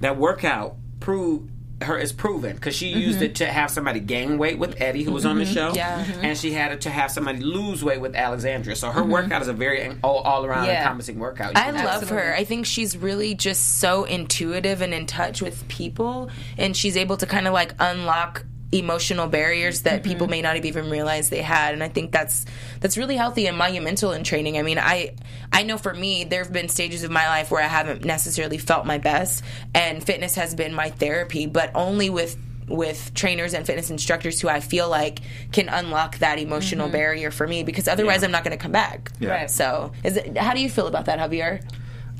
[0.00, 1.50] that workout proved
[1.82, 3.26] her is proven because she used mm-hmm.
[3.26, 5.54] it to have somebody gain weight with Eddie who was on the mm-hmm.
[5.54, 6.04] show, Yeah.
[6.04, 6.24] Mhm.
[6.24, 8.76] and she had it to have somebody lose weight with Alexandria.
[8.76, 9.10] So her mm-hmm.
[9.10, 10.82] workout is a very all, all around Yeah.
[10.82, 11.56] encompassing workout.
[11.56, 12.34] I love her.
[12.34, 17.16] I think she's really just so intuitive and in touch with people, and she's able
[17.16, 21.42] to kind of like unlock emotional barriers that people may not have even realized they
[21.42, 22.46] had and i think that's
[22.78, 25.12] that's really healthy and monumental in training i mean i
[25.52, 28.58] i know for me there have been stages of my life where i haven't necessarily
[28.58, 29.42] felt my best
[29.74, 32.36] and fitness has been my therapy but only with
[32.70, 35.20] with trainers and fitness instructors who I feel like
[35.52, 39.10] can unlock that emotional barrier for me because otherwise I'm not going to come back.
[39.18, 39.30] Yeah.
[39.30, 39.50] Right.
[39.50, 41.68] So, is it, how do you feel about that, Javier?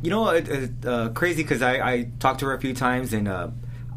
[0.02, 3.12] You know, it, it's uh, crazy because I, I talked to her a few times
[3.12, 3.50] and uh,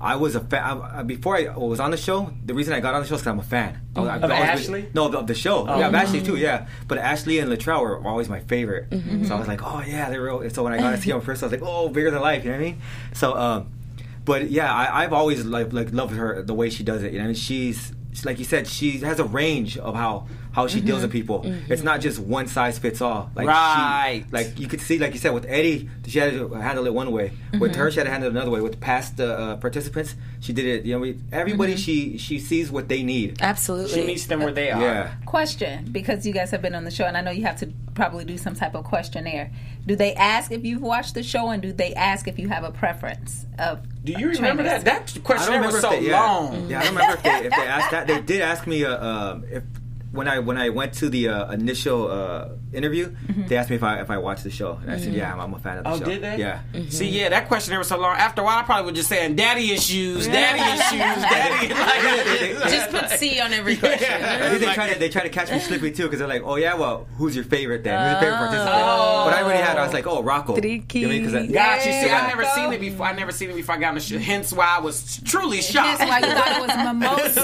[0.04, 1.08] I was a fan.
[1.08, 3.32] Before I was on the show, the reason I got on the show is because
[3.32, 3.80] I'm a fan.
[3.96, 4.10] I- mm-hmm.
[4.10, 4.90] I've Of always been- Ashley?
[4.94, 5.66] no, of, of the show.
[5.68, 5.80] Oh.
[5.80, 6.34] yeah, of Ashley mm-hmm.
[6.34, 6.38] too.
[6.38, 8.90] Yeah, but Ashley and Latreal were always my favorite.
[8.90, 9.24] Mm-hmm.
[9.24, 10.48] So I was like, oh yeah, they're real.
[10.50, 12.44] So when I got to see them first, I was like, oh, bigger than life.
[12.44, 12.82] You know what I mean?
[13.14, 13.72] So, um,
[14.26, 17.14] but yeah, I, I've always like like loved her the way she does it.
[17.14, 17.94] You know, I mean, she's
[18.26, 21.42] like you said, she has a range of how how she deals with people.
[21.68, 23.32] It's not just one size fits all.
[23.36, 24.24] Like Right.
[24.26, 26.94] She, like you could see, like you said, with Eddie, she had to handle it
[26.94, 27.32] one way.
[27.60, 28.62] With her, she had to handle it another way.
[28.62, 30.86] With past uh, uh, participants, she did it.
[30.86, 33.42] You know, we, everybody she she sees what they need.
[33.42, 33.94] Absolutely.
[33.94, 34.82] She meets them where they are.
[34.82, 35.14] Yeah.
[35.26, 37.72] Question, because you guys have been on the show, and I know you have to
[37.96, 39.52] probably do some type of questionnaire.
[39.86, 42.64] Do they ask if you've watched the show, and do they ask if you have
[42.64, 43.82] a preference of?
[44.04, 44.84] Do you remember trainers?
[44.84, 45.08] that?
[45.08, 46.22] That I question remember was so they, yeah.
[46.22, 46.70] long.
[46.70, 48.08] Yeah, I don't remember if they, if they asked that.
[48.08, 49.64] They did ask me uh, um, if
[50.14, 53.14] when I when I went to the uh, initial uh, interview,
[53.48, 55.40] they asked me if I if I watched the show, and I said, yeah, I'm,
[55.42, 56.06] I'm a fan of the Oh, show.
[56.06, 56.38] did they?
[56.38, 56.62] Yeah.
[56.90, 58.16] See, yeah, that questionnaire was so long.
[58.16, 61.74] After a while, I probably would just saying, "Daddy issues, daddy issues, daddy."
[62.64, 64.08] Like, Just put C on every question.
[64.24, 66.28] I think they Like- try to they try to catch me slipping too because they're
[66.28, 68.00] like, oh yeah, well, who's your favorite then?
[68.00, 68.72] Who's your favorite participant?
[68.72, 69.78] But I already had.
[69.78, 70.56] I was like, oh, Rocco.
[70.60, 71.00] Tricky.
[71.00, 71.26] You know what I mean?
[71.26, 71.92] 'Cause I- Got you.
[71.92, 72.22] See, Yeah.
[72.22, 73.06] I never seen it before.
[73.08, 74.20] I never seen it before I got on the show.
[74.20, 76.00] Hence why I was truly shocked.
[76.00, 77.38] That's why you thought it was mimosas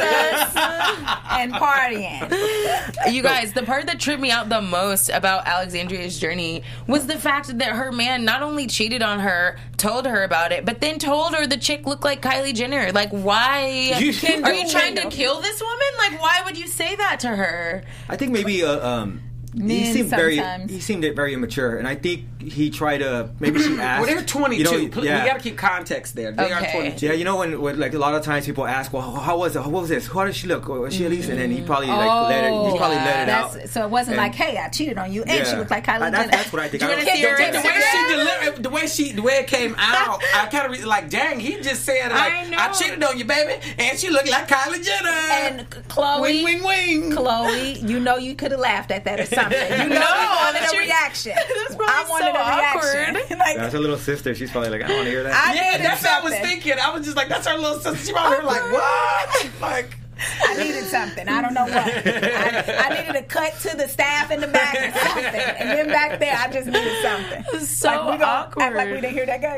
[1.32, 2.30] and partying.
[3.10, 7.18] You guys, the part that tripped me out the most about Alexandria's journey was the
[7.18, 11.00] fact that her man not only cheated on her, told her about it, but then
[11.00, 12.92] told her the chick looked like Kylie Jenner.
[12.92, 13.68] Like, why
[13.98, 15.88] You- are you trying to kill this woman?
[15.98, 17.84] Like, why would you say that to her?
[18.10, 19.22] I think maybe uh, um,
[19.54, 23.60] he Men seemed very he seemed very immature, and I think he tried to maybe
[23.62, 24.00] she asked.
[24.06, 24.58] Well, they're 22.
[24.82, 25.24] You know, yeah.
[25.24, 26.32] We got to keep context there.
[26.32, 26.72] They are Okay.
[26.72, 27.06] 22.
[27.06, 29.56] Yeah, you know when, when like a lot of times people ask, well, how was
[29.56, 29.60] it?
[29.60, 30.08] What was this?
[30.08, 30.68] How did she look?
[30.68, 31.30] Was she at least?
[31.30, 32.72] And then he probably like let it.
[32.72, 33.70] He probably let it out.
[33.70, 35.96] So it wasn't And- like, hey, I cheated on you, and she looked like Kylie
[35.96, 36.12] Uh, Jenner.
[36.12, 36.82] that's, that's what I think.
[36.84, 39.22] You I wanna don't- see her The, the way she delivered, the way she, the
[39.22, 42.50] way it came out, I kind of re- like, dang, he just said like, I
[42.50, 42.58] know.
[42.58, 45.10] I, cheated on you, baby, and she looked like Kylie Jenner.
[45.10, 47.12] and Khloe, wing, wing, wing.
[47.12, 49.72] Khloe, you know you could have laughed at that or something.
[49.72, 51.34] You know No, you wanted a reaction.
[51.36, 53.38] That's probably I wanted so a reaction.
[53.40, 54.36] like, That's her little sister.
[54.36, 55.34] She's probably like, I don't want to hear that.
[55.34, 56.74] I Yeah, that's what I was thinking.
[56.82, 58.06] I was just like, that's her little sister.
[58.08, 59.50] She probably like, what?
[59.62, 61.28] Like, I needed something.
[61.28, 61.74] I don't know what.
[61.74, 65.42] I, I needed a cut to the staff in the back or something.
[65.42, 67.66] And then back there, I just needed something.
[67.66, 68.64] So like, we gonna awkward.
[68.64, 69.58] Act like we didn't hear that guy.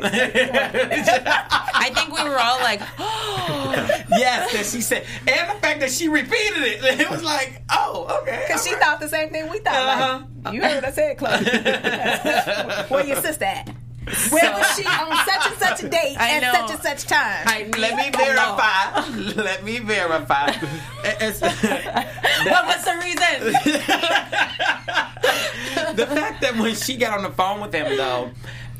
[1.74, 3.74] I think we were all like, oh.
[4.10, 8.20] yes, that she said, and the fact that she repeated it, it was like, oh,
[8.22, 8.44] okay.
[8.48, 8.84] Because she all right.
[8.84, 9.74] thought the same thing we thought.
[9.74, 10.24] Uh-huh.
[10.44, 12.90] Like, you heard what I said, Khloe.
[12.90, 13.70] Where your sister at?
[14.32, 16.54] Where was she on such and such a date I at know.
[16.54, 17.44] such and such time?
[17.46, 18.26] I need Let me to know.
[18.26, 19.42] verify.
[19.44, 20.48] Let me verify.
[21.22, 23.54] It's- What was the reason?
[25.96, 28.32] the fact that when she got on the phone with him though,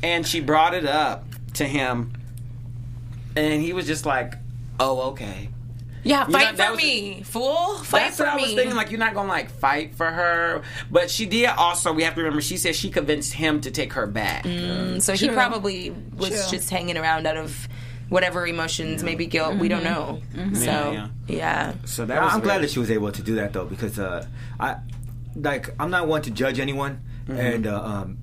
[0.02, 2.12] and she brought it up to him,
[3.36, 4.34] and he was just like,
[4.80, 5.48] "Oh, okay."
[6.04, 7.78] Yeah, know, fight that for was- me, fool.
[7.78, 8.74] Fight That's for what I was thinking.
[8.74, 11.46] Like you're not gonna like fight for her, but she did.
[11.46, 12.40] Also, we have to remember.
[12.42, 14.44] She said she convinced him to take her back.
[15.00, 16.58] so he probably was True.
[16.58, 17.68] just hanging around out of
[18.08, 19.56] whatever emotions, maybe guilt.
[19.56, 20.20] We don't know.
[20.54, 20.60] So
[20.92, 21.72] Yeah, yeah.
[21.84, 24.26] So that was I'm glad that she was able to do that though, because uh,
[24.58, 24.76] I
[25.36, 27.38] like I'm not one to judge anyone, Mm-hmm.
[27.40, 28.18] and uh, um,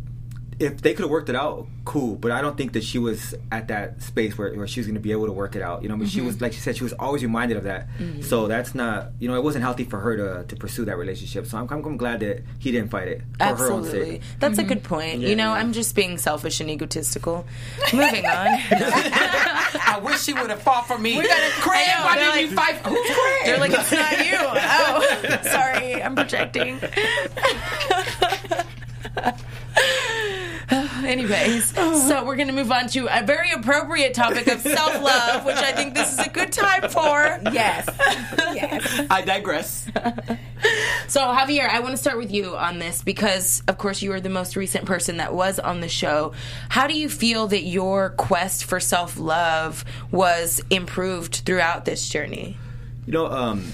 [0.59, 2.15] if they could have worked it out, cool.
[2.15, 4.95] But I don't think that she was at that space where, where she was going
[4.95, 5.81] to be able to work it out.
[5.83, 6.27] You know, I mean, she Mm-hmm.
[6.27, 7.87] was like she said, she was always reminded of that.
[8.21, 11.45] So that's not, you know, it wasn't healthy for her to to pursue that relationship.
[11.47, 14.11] So I'm, I'm, I'm glad that he didn't fight it for her own Absolutely.
[14.11, 14.21] sake.
[14.39, 15.21] That's a good point.
[15.21, 17.45] you know, I'm just being selfish and egotistical.
[17.93, 18.47] Moving on.
[19.91, 21.17] I wish she would have fought for me.
[21.17, 22.75] We Craig, I know, why didn't you fight?
[22.85, 23.45] Who's Craig?
[23.45, 24.37] They're like, it's not you.
[24.41, 26.03] Oh, sorry.
[26.03, 26.79] I'm projecting.
[31.05, 31.73] Anyways,
[32.07, 35.55] so we're going to move on to a very appropriate topic of self love, which
[35.55, 37.39] I think this is a good time for.
[37.51, 37.88] Yes.
[38.53, 39.05] Yes.
[39.09, 39.89] I digress.
[41.07, 44.19] So, Javier, I want to start with you on this because, of course, you are
[44.19, 46.33] the most recent person that was on the show.
[46.67, 52.57] How do you feel that your quest for self love was improved throughout this journey?
[53.07, 53.71] You know, um,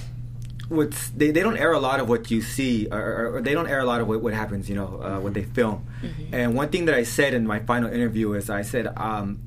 [0.69, 3.67] what's they, they don't air a lot of what you see, or, or, they don't
[3.67, 4.69] air a lot of what, what happens.
[4.69, 5.53] You know, uh, what they mm-hmm.
[5.53, 5.87] film.
[6.01, 6.35] Mm-hmm.
[6.35, 9.39] And one thing that I said in my final interview is I said, um,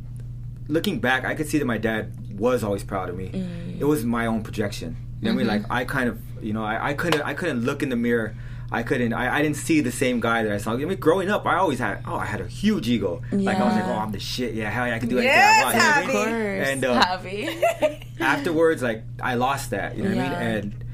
[0.68, 3.30] looking back, I could see that my dad was always proud of me.
[3.30, 3.80] Mm.
[3.80, 4.96] It was my own projection.
[5.20, 5.62] You know what I mean?
[5.62, 5.70] Mm-hmm.
[5.70, 8.36] Like I kind of, you know, I, I couldn't I couldn't look in the mirror.
[8.70, 9.14] I couldn't.
[9.14, 10.74] I, I didn't see the same guy that I saw.
[10.74, 12.02] I mean, growing up, I always had.
[12.06, 13.22] Oh, I had a huge ego.
[13.32, 14.52] Like I was like, oh, I'm the shit.
[14.54, 16.08] Yeah, hell yeah, I can do anything Yes, I want.
[16.08, 16.62] You know I mean?
[16.68, 18.20] And uh, Javi.
[18.20, 19.96] afterwards, like I lost that.
[19.96, 20.32] You know what I mean?
[20.32, 20.84] And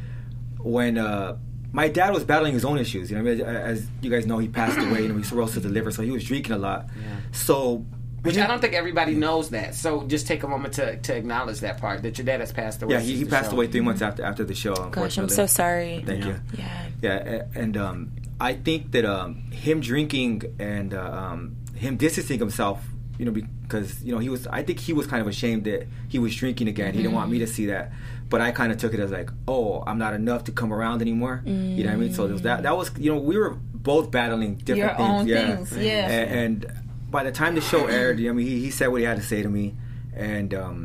[0.64, 1.36] when uh,
[1.72, 3.40] my dad was battling his own issues, you know, I mean?
[3.44, 5.02] as you guys know, he passed away.
[5.02, 6.86] You know, he cirrhosis of the liver, so he was drinking a lot.
[7.00, 7.16] Yeah.
[7.32, 7.84] So
[8.22, 9.74] Which I don't think everybody knows that.
[9.74, 12.82] So just take a moment to, to acknowledge that part that your dad has passed
[12.82, 12.94] away.
[12.94, 13.56] Yeah, he, he passed show.
[13.56, 14.74] away three months after after the show.
[14.74, 16.02] Gosh, I'm so sorry.
[16.06, 16.30] Thank Yeah.
[16.30, 16.40] you.
[16.58, 16.86] Yeah.
[17.02, 22.82] Yeah, and um, I think that um, him drinking and uh, um, him distancing himself,
[23.18, 24.46] you know, because you know he was.
[24.46, 26.94] I think he was kind of ashamed that he was drinking again.
[26.94, 27.92] He didn't want me to see that,
[28.34, 30.98] but I kind of took it as like, oh, I'm not enough to come around
[31.06, 31.36] anymore.
[31.46, 32.12] You know what I mean?
[32.16, 33.52] So there was that that was you know we were
[33.90, 35.20] both battling different Your things.
[35.20, 35.56] own yeah.
[35.56, 36.08] things, yeah.
[36.18, 36.56] A- And,
[37.14, 39.06] by the time the show aired, you know, I mean, he, he said what he
[39.06, 39.66] had to say to me,
[40.16, 40.52] and.
[40.52, 40.78] Um,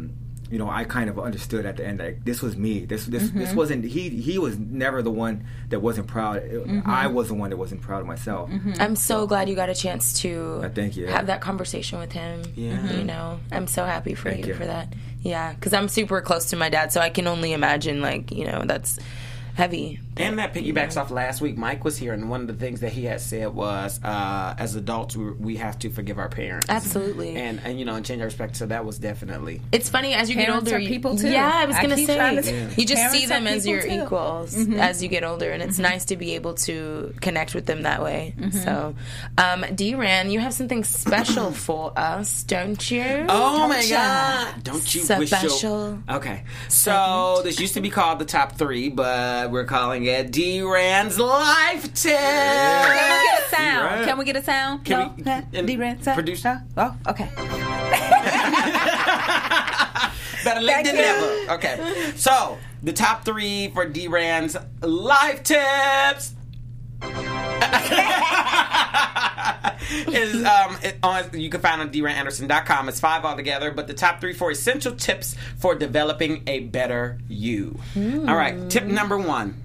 [0.52, 2.74] you know, I kind of understood at the end like this was me.
[2.92, 3.38] This this Mm-hmm.
[3.42, 4.10] this wasn't he.
[4.10, 6.42] He was never the one that wasn't proud.
[6.42, 6.90] Mm-hmm.
[6.90, 8.50] I was the one that wasn't proud of myself.
[8.80, 12.12] I'm so glad you got a chance to Uh, thank you, have that conversation with
[12.22, 12.42] him.
[12.56, 12.82] Yeah.
[12.98, 14.60] You know, I'm so happy for Thank you, you.
[14.60, 14.88] for that.
[15.22, 18.46] Yeah, because I'm super close to my dad, so I can only imagine, like, you
[18.46, 19.00] know, that's
[19.56, 20.00] heavy.
[20.18, 21.58] And that piggybacks off last week.
[21.58, 24.76] Mike was here, and one of the things that he had said was, uh, as
[24.76, 26.68] adults, we, we have to forgive our parents.
[26.70, 27.36] Absolutely.
[27.38, 28.58] And, and, you know, and change our respect.
[28.58, 29.62] So that was definitely.
[29.72, 30.76] It's funny as you get older.
[30.76, 31.30] are people, too.
[31.30, 33.48] Yeah, I was I gonna keep say to say, you just see parents are them
[33.48, 33.88] as your too.
[33.88, 34.04] Mm-hmm.
[34.04, 37.84] equals as you get older, and it's nice to be able to connect with them
[37.84, 38.34] that way.
[38.38, 38.58] Mm-hmm.
[38.58, 38.96] So,
[39.38, 43.26] um, Deeran, you have something special for us, don't you?
[43.30, 43.98] Oh my ya?
[43.98, 44.64] God!
[44.64, 46.04] Don't you wish Special you?
[46.10, 51.18] Okay, so this used to be called the top three, but we're calling it Deeran's
[51.20, 52.12] life tip.
[52.18, 53.84] Can we get a sound?
[53.86, 54.06] right.
[54.06, 54.86] Can we get a sound?
[54.86, 55.14] Can no?
[55.18, 55.42] we- Huh?
[55.52, 56.16] Deeran sound?
[56.16, 56.62] produce- No?
[56.78, 57.30] Oh, okay.
[60.44, 61.54] Better late than never.
[61.56, 66.34] Okay, so the top three for Deeran's life tips.
[70.14, 74.22] is um it, on you can find on drandanderson.com it's five altogether but the top
[74.22, 77.78] three for essential tips for developing a better you.
[77.98, 79.62] All right tip number one.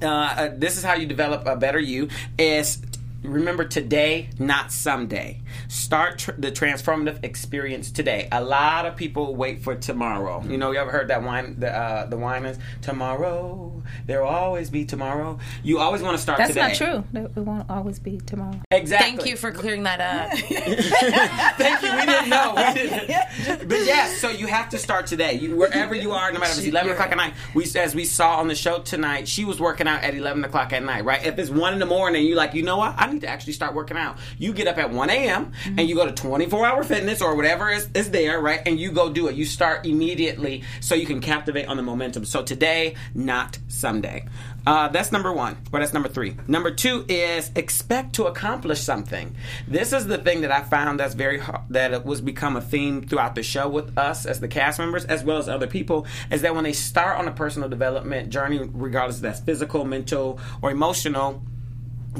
[0.00, 2.78] Uh, uh, this is how you develop a better you is
[3.22, 9.60] remember today not someday start tr- the transformative experience today a lot of people wait
[9.60, 13.82] for tomorrow you know you ever heard that wine the uh, the wine is tomorrow
[14.06, 16.52] there will always be tomorrow you always want to start today.
[16.52, 17.20] That's today not true.
[17.20, 18.60] It it won't always be tomorrow.
[18.70, 20.38] exactly Thank you for clearing that up.
[21.58, 21.94] Thank you.
[21.94, 22.54] We didn't know.
[22.56, 23.68] We didn't.
[23.68, 25.34] But yes, so you have to start today.
[25.34, 27.34] You, wherever you are, no matter if it's eleven o'clock at night.
[27.54, 30.72] We, as we saw on the show tonight, she was working out at eleven o'clock
[30.72, 31.04] at night.
[31.04, 31.24] Right?
[31.24, 32.94] If it's one in the morning, you like, you know what?
[32.96, 34.18] I need to actually start working out.
[34.38, 35.52] You get up at one a.m.
[35.66, 38.60] and you go to twenty four hour fitness or whatever is, is there, right?
[38.66, 39.34] And you go do it.
[39.34, 42.24] You start immediately so you can captivate on the momentum.
[42.24, 44.26] So today, not someday.
[44.66, 46.36] Uh, that's number one, or that's number three.
[46.46, 49.34] Number two is expect to accomplish something.
[49.66, 51.40] This is the thing that I found that's very
[51.70, 55.06] that it was become a theme throughout the show with us as the cast members,
[55.06, 58.60] as well as other people, is that when they start on a personal development journey,
[58.72, 61.42] regardless if that's physical, mental, or emotional,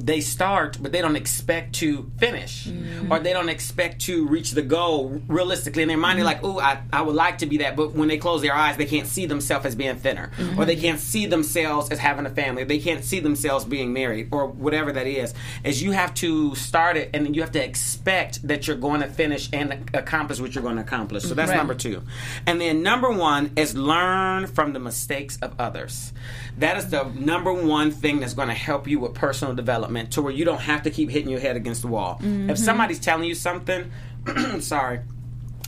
[0.06, 3.10] they start, but they don't expect to finish, mm-hmm.
[3.12, 5.82] or they don't expect to reach the goal realistically.
[5.82, 6.44] In their mind, they're mm-hmm.
[6.44, 8.76] like, "Oh, I, I would like to be that," but when they close their eyes,
[8.76, 10.82] they can't see themselves as being thinner, or they mm-hmm.
[10.82, 12.64] can't see themselves as having a family.
[12.64, 15.34] They can't see themselves being married, or whatever that is.
[15.64, 19.00] Is you have to start it, and then you have to expect that you're going
[19.00, 21.24] to finish and accomplish what you're going to accomplish.
[21.24, 21.56] So that's Right.
[21.56, 22.02] number two,
[22.46, 26.12] and then number one is learn from the mistakes of others.
[26.58, 30.22] That is the number one thing that's going to help you with personal development to
[30.22, 32.16] where you don't have to keep hitting your head against the wall.
[32.18, 32.54] If mm-hmm.
[32.56, 33.90] somebody's telling you something,
[34.60, 35.00] sorry.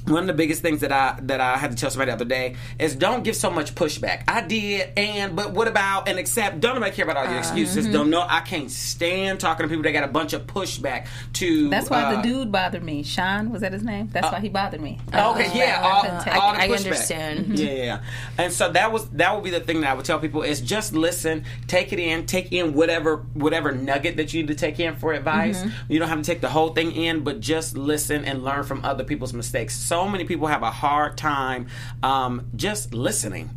[0.07, 2.25] One of the biggest things that I that I had to tell somebody the other
[2.25, 4.25] day is don't give so much pushback.
[4.29, 6.61] I did, and but what about and accept?
[6.61, 7.85] Don't nobody care about all your ah, excuses.
[7.85, 7.93] Mm-hmm.
[7.93, 8.25] Don't know.
[8.27, 11.07] I can't stand talking to people that got a bunch of pushback.
[11.35, 13.03] To That's why uh, the dude bothered me.
[13.03, 14.09] Sean, was that his name?
[14.13, 14.99] That's uh, why he bothered me.
[15.13, 16.77] Oh, okay, uh, yeah, all, I- all the I pushback.
[16.77, 17.59] understand.
[17.59, 18.03] Yeah, yeah, yeah.
[18.39, 20.61] And so that was that would be the thing that I would tell people is
[20.61, 24.81] just listen, take it in, take in whatever whatever nugget that you need to take
[24.81, 25.61] in for advice.
[25.61, 25.93] Mm-hmm.
[25.93, 28.85] You don't have to take the whole thing in, but just listen and learn from
[28.85, 29.75] other people's mistakes.
[29.91, 31.67] So many people have a hard time
[32.05, 33.51] um, just listening,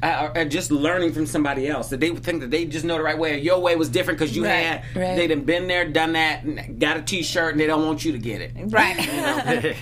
[0.00, 1.88] uh, or, or just learning from somebody else.
[1.88, 3.88] That they would think that they just know the right way, or your way was
[3.88, 5.16] different because you Right, had right.
[5.16, 8.12] they done been there, done that, and got a T-shirt, and they don't want you
[8.12, 8.52] to get it.
[8.66, 8.96] Right.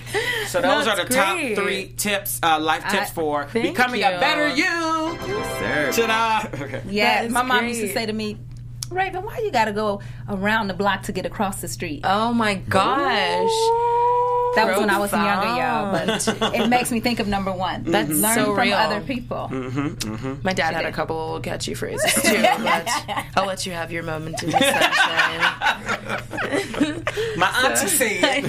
[0.47, 4.07] So those That's are the top three tips, uh, life tips I- for becoming you.
[4.07, 4.65] a better you.
[5.59, 5.91] Sir.
[5.93, 6.63] Ta-da!
[6.65, 6.81] Okay.
[6.89, 8.37] yeah, my mom used to say to me,
[8.89, 12.01] Raiven, why you got to go around the block to get across the street?
[12.03, 13.49] Oh my gosh.
[14.55, 15.91] That was when I was younger, y'all.
[15.91, 17.83] But it makes me think of number one.
[17.83, 18.75] That's Learn so from real.
[18.75, 19.49] other people.
[19.51, 20.33] Mm-hmm, mm-hmm.
[20.43, 22.87] My dad had a couple little catchy phrases too, but
[23.35, 25.81] I'll let you have your moment in the sunshine.
[27.37, 28.41] My auntie said,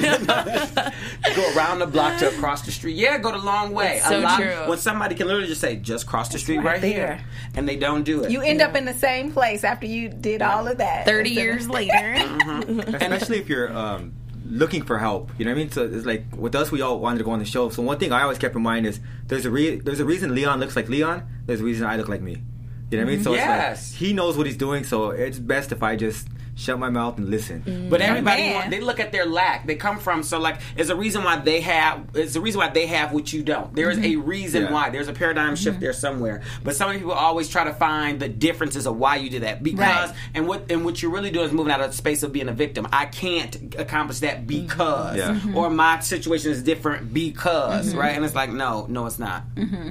[1.35, 3.97] "Go around the block to across the street." Yeah, go the long way.
[3.97, 4.69] It's so lot, true.
[4.69, 7.25] When somebody can literally just say, "Just cross the street right, right here," there.
[7.55, 8.31] and they don't do it.
[8.31, 11.07] You end up in the same place after you did all of that.
[11.07, 11.93] 30 years later.
[11.93, 12.95] Mm-hmm.
[12.95, 14.13] Especially if you're um,
[14.53, 15.31] looking for help.
[15.39, 15.71] You know what I mean?
[15.71, 17.71] So it's like with us, we all wanted to go on the show.
[17.71, 20.35] So one thing I always kept in mind is there's a re- there's a reason
[20.35, 21.27] Leon looks like Leon.
[21.47, 22.43] There's a reason I look like me.
[22.91, 23.25] You know what I mean?
[23.25, 23.81] So Yes.
[23.81, 24.85] it's like he knows what he's doing.
[24.85, 27.63] So it's best if I just shut my mouth and listen.
[27.63, 27.91] Mm.
[27.91, 29.67] But everybody, want, they look at their lack.
[29.67, 30.61] They come from so like.
[30.77, 32.09] There's a reason why they have.
[32.15, 33.75] It's a reason why they have what you don't.
[33.75, 34.29] There is a mm-hmm.
[34.29, 34.73] reason Yeah.
[34.73, 34.91] why.
[34.91, 35.85] There's a paradigm shift mm-hmm.
[35.85, 36.43] there somewhere.
[36.63, 40.11] But some people always try to find the differences of why you did that because
[40.11, 40.15] Right.
[40.35, 42.49] and what and what you're really doing is moving out of the space of being
[42.49, 42.87] a victim.
[42.93, 44.47] I can't accomplish that mm-hmm.
[44.47, 45.41] because Yeah.
[45.55, 48.15] or my situation is different because right.
[48.15, 49.45] And it's like no, no, it's not.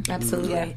[0.10, 0.52] Absolutely.
[0.54, 0.74] Yeah.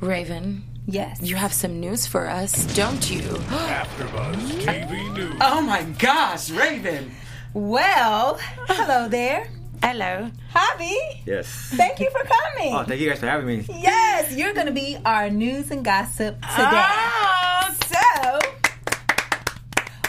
[0.00, 1.20] Raiven, Yes.
[1.20, 3.22] you have some news for us, don't you?
[3.22, 5.34] AfterBuzz TV News.
[5.40, 7.10] Oh my gosh, Raiven.
[7.54, 9.48] well, hello there.
[9.82, 10.30] Hello.
[10.54, 10.96] Javi,
[11.26, 11.46] Yes.
[11.74, 12.72] thank you for coming.
[12.74, 13.64] Oh, thank you guys for having me.
[13.68, 16.82] Yes, you're going to be our news and gossip today.
[16.84, 18.38] Oh, So,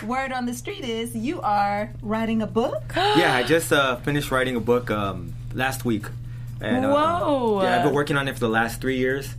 [0.08, 2.84] word on the street is you are writing a book.
[2.96, 6.06] Yeah, I just uh, finished writing a book um, last week.
[6.62, 7.62] And, uh, Whoa.
[7.64, 9.36] Yeah, I've been working on it for the last three years,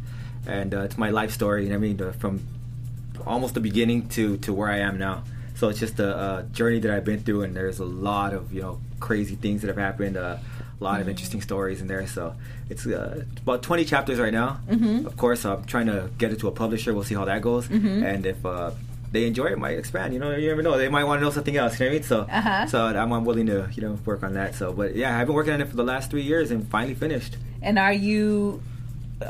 [0.49, 1.65] and uh, it's my life story.
[1.65, 2.13] You know I mean?
[2.15, 2.41] From
[3.27, 5.23] almost the beginning to to where I am now.
[5.55, 8.53] So it's just a, a journey that I've been through, and there's a lot of
[8.53, 10.17] you know crazy things that have happened.
[10.17, 10.39] Uh,
[10.81, 12.07] a lot of interesting stories in there.
[12.07, 12.37] So
[12.71, 14.61] it's, uh, about 20 chapters right now.
[14.71, 15.07] Mm-hmm.
[15.09, 16.95] Of course, I'm trying to get it to a publisher.
[16.95, 18.45] We'll see how that goes, and if.
[18.47, 18.71] Uh,
[19.11, 20.13] they enjoy it, it might expand.
[20.13, 20.77] You know, you never know.
[20.77, 21.81] They might want to know something else.
[21.81, 22.03] You know what I mean?
[22.03, 22.67] So, Uh-huh.
[22.67, 24.55] so I'm, I'm willing to, you know, work on that.
[24.55, 26.93] So, but yeah, I've been working on it for the last three years and finally
[26.95, 27.39] finished.
[27.63, 28.61] And are you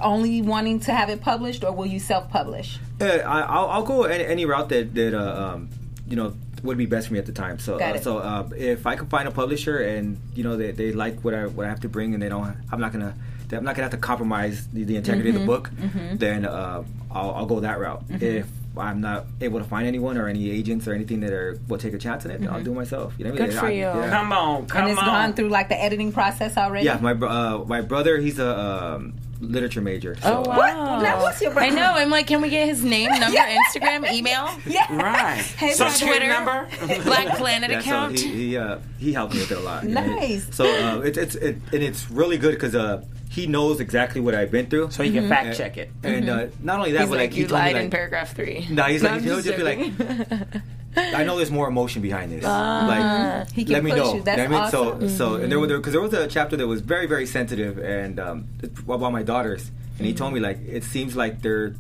[0.03, 2.79] only wanting to have it published or will you self publish?
[3.01, 5.69] Uh, I, I'll, I'll go any, any route that that uh, um,
[6.09, 7.59] you know would be best for me at the time.
[7.59, 10.73] So, Got uh, so uh, if I can find a publisher and you know they,
[10.73, 13.15] they like what I what I have to bring and they don't, I'm not gonna
[13.53, 15.37] I'm not gonna have to compromise the, the integrity Mm-hmm.
[15.37, 15.71] of the book.
[16.19, 18.03] Then uh, I'll, I'll go that route.
[18.11, 18.47] If
[18.77, 21.95] I'm not able to find anyone or any agents or anything that are will take
[21.95, 23.15] a chance on it, I'll do it myself.
[23.19, 23.51] You know what I mean?
[23.53, 23.79] Good for I- you.
[23.83, 24.11] yeah.
[24.11, 25.07] Come on, come and it's on.
[25.07, 26.85] gone through like the editing process already?
[26.87, 30.17] Yeah, my uh, my brother, he's a um, literature major.
[30.17, 30.57] So, Oh, wow.
[30.57, 31.03] What?
[31.03, 31.83] Now, what's your I know.
[31.95, 34.87] I'm like, can we get his name, number, Instagram, email, Yeah.
[34.95, 35.39] Right.
[35.41, 35.95] Hey, Social brother.
[35.97, 37.03] security Twitter, number.
[37.05, 39.85] Black Planet Yeah, so he he, uh, he helped me with it a lot.
[39.85, 40.05] you know.
[40.05, 40.55] Nice.
[40.55, 43.05] So uh, it's it's it, and it's really good because uh,
[43.41, 44.91] he knows exactly what I've been through.
[44.91, 45.91] So he can fact check it.
[46.03, 47.83] and uh, not only that, He's but like, like he you told me lied in
[47.83, 48.67] like, paragraph three.
[48.71, 49.79] No, he's No, like I'm he'll just be like.
[50.97, 52.43] I know there's more emotion behind this.
[52.43, 54.15] like, He can let me push know.
[54.15, 54.23] you.
[54.23, 54.91] That's know what I mean?
[54.95, 55.09] awesome.
[55.11, 57.79] So, so, and there was because there was a chapter that was very, very sensitive
[57.79, 58.49] and um,
[58.89, 61.75] about my daughters, and he told me like it seems like they're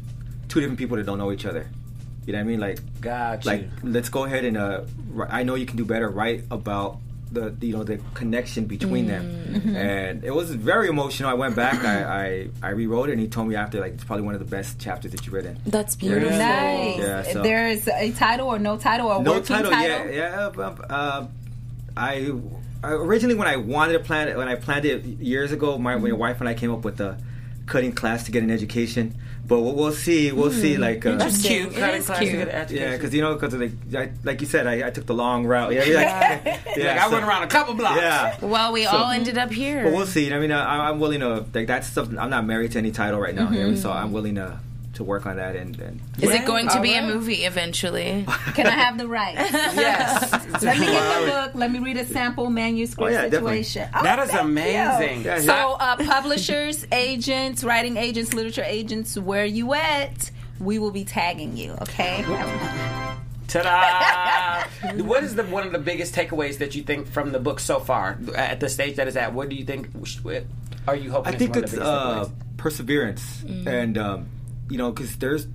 [0.49, 1.67] two different people that don't know each other.
[2.27, 2.61] You know what I mean?
[2.61, 3.51] Like, Got you.
[3.51, 6.09] like let's go ahead and uh, ri- I know you can do better.
[6.11, 6.99] Write about
[7.33, 9.25] the you know the connection between them,
[9.77, 11.31] and it was very emotional.
[11.31, 14.05] I went back, I, I I rewrote it, and he told me after like it's
[14.05, 15.59] probably one of the best chapters that you've written.
[15.67, 16.31] That's beautiful.
[16.31, 16.99] Nice.
[16.99, 20.11] Yeah, so- There is a title or no title or no title, title?
[20.11, 20.47] yeah, yeah.
[20.59, 21.27] Uh, uh,
[21.97, 22.33] I
[22.83, 25.97] I- originally when I wanted to plan it, when I planned it years ago, my,
[25.97, 27.17] my wife and I came up with the
[27.69, 29.15] cutting class to get an education.
[29.47, 30.31] But we'll, we'll see.
[30.31, 30.77] We'll see.
[30.77, 31.69] Like uh, That's Cute.
[31.73, 32.37] It Cutting is class to cute.
[32.37, 32.83] get education.
[32.91, 35.47] yeah, because you know, because like I, like you said, I, I took the long
[35.47, 35.73] route.
[35.73, 36.87] Yeah, yeah, like, yeah.
[36.95, 37.97] Like, I went around a couple blocks.
[37.99, 38.37] Yeah.
[38.45, 39.85] Well, we So- all ended up here.
[39.85, 40.33] But we'll see.
[40.35, 42.19] I mean, I, I'm willing to like that's something.
[42.19, 44.59] I'm not married to any title right now, you know, so I'm willing to
[44.99, 45.79] to work on that and.
[45.81, 48.25] and Is it going to be a movie eventually?
[48.55, 49.39] Can I have the rights?
[49.79, 50.33] Yes.
[50.63, 51.51] Let me get the book.
[51.55, 53.89] Let me read a sample manuscript Oh, yeah, situation.
[53.95, 54.49] Oh, That is thank you.
[54.51, 55.43] amazing.
[55.43, 60.31] So, uh, publishers, agents, writing agents, literature agents, where you at?
[60.61, 61.73] We will be tagging you.
[61.83, 62.25] Okay.
[63.47, 64.93] Ta-da!
[65.05, 67.79] what is the one of the biggest takeaways that you think from the book so
[67.79, 69.33] far at the stage that is at?
[69.33, 69.89] What do you think?
[70.89, 71.33] Are you hoping?
[71.33, 72.33] I is think one of it's the biggest uh, takeaways?
[72.57, 74.27] perseverance, and um,
[74.69, 75.47] you know, because there's,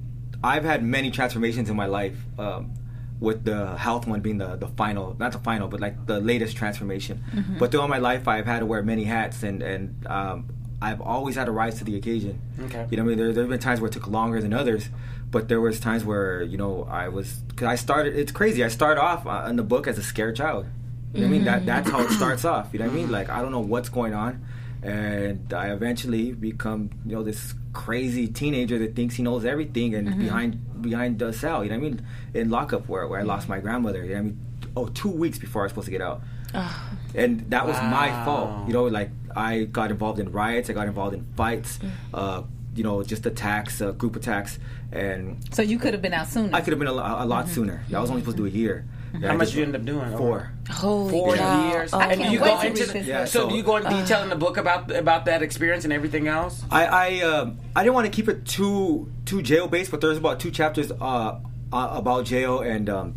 [0.44, 2.18] I've had many transformations in my life.
[2.38, 2.74] Um,
[3.20, 6.58] with the health one being the, the final, not the final, but like the latest
[6.58, 7.24] transformation.
[7.58, 10.50] But throughout my life, I've had to wear many hats, and and um,
[10.82, 12.42] I've always had to rise to the occasion.
[12.60, 12.86] Okay.
[12.92, 14.54] You know, what I mean, there there have been times where it took longer than
[14.54, 14.90] others,
[15.32, 18.18] but there was times where you know I was because I started.
[18.18, 18.62] It's crazy.
[18.62, 20.66] I started off uh, in the book as a scared child.
[21.14, 21.46] You know what I mean?
[21.46, 22.70] That that's how it starts off.
[22.74, 23.12] You know what I mean?
[23.12, 24.44] Like I don't know what's going on,
[24.84, 30.18] and I eventually become you know this crazy teenager that thinks he knows everything and
[30.20, 31.64] behind behind the cell.
[31.64, 32.06] You know what I mean?
[32.34, 34.04] In lockup where where I lost my grandmother.
[34.04, 34.40] You know what I mean?
[34.76, 36.22] Oh, two weeks before I was supposed to get out.
[37.16, 38.68] And that was my fault.
[38.68, 40.70] You know, like I got involved in riots.
[40.70, 41.80] I got involved in fights.
[41.80, 41.92] Mm.
[42.14, 42.44] Uh,
[42.76, 44.58] you know, just attacks, uh, group attacks,
[44.92, 46.56] and So you could have been out sooner.
[46.56, 47.84] I could have been a, a lot sooner.
[47.94, 48.86] I was only supposed to do a year.
[49.20, 50.18] Yeah, How much did you end up doing?
[50.18, 50.52] Four.
[50.70, 51.70] Holy Four cow.
[51.70, 51.94] years.
[51.94, 54.24] Oh, and do you go into the, Yeah, so, so- do you go into detail
[54.24, 56.64] in the book about about that experience and everything else?
[56.72, 60.18] I I, um, I didn't want to keep it too too jail based, but there's
[60.18, 61.40] about two chapters uh, uh,
[61.72, 63.16] about jail and um,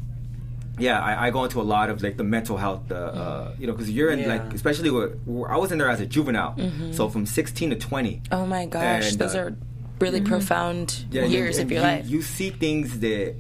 [0.78, 3.66] yeah, I, I go into a lot of like the mental health, uh, uh, you
[3.66, 4.28] know, because you're in Yeah.
[4.34, 5.18] like, especially with,
[5.48, 6.54] I was in there as a juvenile,
[6.92, 8.20] so from 16 to 20.
[8.30, 9.56] Oh my gosh, And, those uh, are
[10.00, 12.06] really profound Yeah, and- years and of your you, life.
[12.06, 13.34] You see things that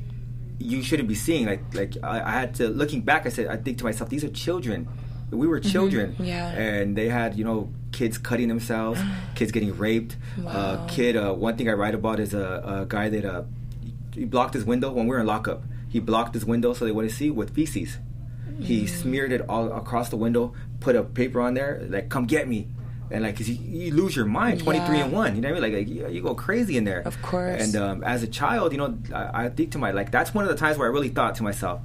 [0.58, 1.46] you shouldn't be seeing.
[1.46, 3.26] Like, like I, I had to looking back.
[3.26, 4.88] I said, I think to myself, these are children.
[5.30, 6.24] We were children, Mm-hmm.
[6.24, 6.48] Yeah.
[6.50, 9.00] and they had you know kids cutting themselves,
[9.34, 10.16] kids getting raped.
[10.46, 13.42] Uh, kid, uh, one thing I write about is a, a guy that uh,
[14.14, 15.62] he blocked his window when we were in lockup.
[15.88, 17.98] He blocked his window so they wouldn't see with feces.
[18.60, 18.88] He Mm.
[18.88, 22.68] smeared it all across the window, put a paper on there, like "Come get me,"
[23.10, 25.04] and like 'cause you, you lose your mind, twenty three Yeah.
[25.04, 25.34] and one.
[25.36, 25.72] You know what I mean?
[25.86, 27.00] Like, like you, you go crazy in there.
[27.00, 27.62] Of course.
[27.62, 30.44] And um, as a child, you know, I, I think to my like that's one
[30.44, 31.80] of the times where I really thought to myself,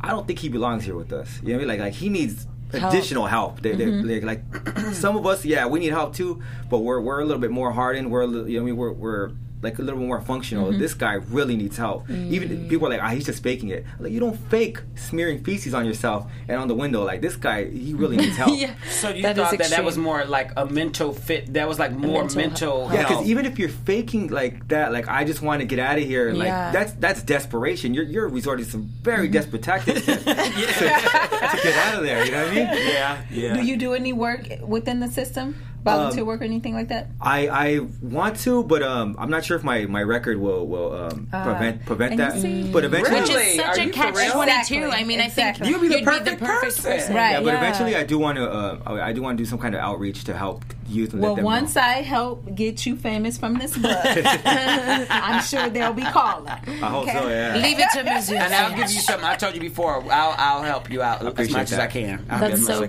[0.00, 1.40] I don't think he belongs here with us.
[1.42, 1.68] You know what I mean?
[1.68, 2.92] Like like he needs Help.
[2.94, 3.60] additional help.
[3.62, 4.26] They, they, Mm-hmm.
[4.26, 4.44] like,
[4.78, 6.40] like some of us, yeah, we need help too,
[6.70, 8.10] but we're we're a little bit more hardened.
[8.12, 9.30] We're a little, you know, what I mean, we're we're
[9.62, 10.70] like a little bit more functional.
[10.70, 10.78] Mm-hmm.
[10.80, 12.06] This guy really needs help.
[12.08, 12.30] Mm.
[12.32, 13.84] Even people are like, ah, he's just faking it.
[13.98, 17.04] Like you don't fake smearing feces on yourself and on the window.
[17.04, 18.58] Like this guy, he really needs help.
[18.58, 18.74] yeah.
[18.90, 21.52] So you That is thought that that was more like a mental fit?
[21.54, 22.88] That was like more mental mental.
[22.88, 22.94] health.
[22.94, 25.98] Yeah, because even if you're faking like that, like I just want to get out
[25.98, 26.72] of here, like Yeah.
[26.72, 27.92] that's that's desperation.
[27.94, 32.24] You're you're resorting to some very desperate tactics to, to, to get out of there.
[32.24, 32.66] You know what I mean?
[32.88, 33.54] yeah, yeah.
[33.56, 35.54] Do you do any work within the system?
[35.82, 37.08] Volunteer Um, work or anything like that?
[37.20, 40.92] I I want to, but um, I'm not sure if my, my record will will
[40.92, 42.32] um, prevent prevent and that.
[42.40, 44.32] see- But eventually, Which is such Are a catch real?
[44.32, 44.74] twenty two.
[44.76, 45.00] Exactly.
[45.00, 47.14] I mean, I think You'd be the you'd perfect person.
[47.14, 47.30] Right.
[47.32, 47.56] yeah, but yeah.
[47.56, 49.80] eventually I do want to uh, I I do want to do some kind of
[49.80, 51.82] outreach to help youth and Well, let them once know.
[51.82, 56.48] I help get you famous from this book, I'm sure they'll be calling.
[56.48, 57.28] I hope so.
[57.28, 57.56] Yeah.
[57.56, 59.24] Leave it to me, And I'll give you something.
[59.24, 60.02] I told you before.
[60.12, 62.26] I'll I'll help you out as appreciate much as I can.
[62.28, 62.88] I'll That's so as I can.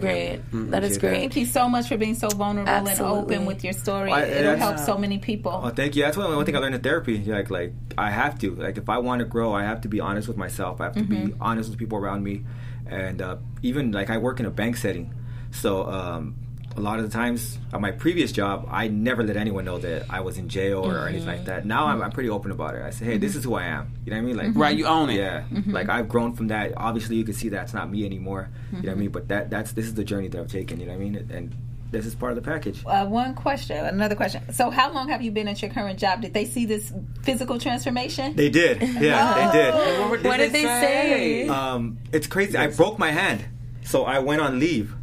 [0.52, 0.72] great.
[0.72, 1.14] That is great.
[1.20, 3.06] Thank you so much for being so vulnerable Absolutely.
[3.16, 4.12] and open with your story.
[4.12, 5.62] I- It'll that's- help so many people.
[5.64, 6.04] Oh, thank you.
[6.04, 7.18] That's one, one thing I learned in therapy.
[7.24, 8.56] Like, like I have to.
[8.56, 10.80] Like, if I want to grow, I have to be honest with myself.
[10.82, 11.26] I have to Mm-hmm.
[11.28, 12.44] be honest with people around me,
[12.86, 15.14] and uh, even like I work in a bank setting,
[15.52, 16.36] so um,
[16.78, 20.06] a lot of the times at my previous job, I never let anyone know that
[20.10, 21.38] I was in jail or, anything Mm-hmm.
[21.38, 21.66] like that.
[21.66, 22.82] Now I'm, I'm pretty open about it.
[22.82, 23.94] I say, hey, this is who I am.
[24.06, 24.38] You know what I mean?
[24.38, 25.18] Like, Right, you own it.
[25.18, 25.72] Yeah, Mm-hmm.
[25.72, 26.74] like I've grown from that.
[26.78, 28.50] Obviously, you can see that's not me anymore.
[28.72, 29.00] You know what I Mm-hmm.
[29.00, 29.10] mean?
[29.12, 30.80] But that that's this is the journey that I've taken.
[30.80, 31.16] You know what I mean?
[31.32, 31.54] And
[31.92, 32.82] this is part of the package.
[32.86, 34.42] Uh, one question, another question.
[34.54, 36.22] So, how long have you been at your current job?
[36.22, 36.94] Did they see this
[37.24, 38.34] physical transformation?
[38.38, 38.82] They did.
[39.02, 39.74] Yeah, they did.
[40.10, 41.48] What, What did they say?
[41.50, 42.58] Um, it's crazy.
[42.58, 43.44] I broke my hand,
[43.84, 44.96] so I went on leave,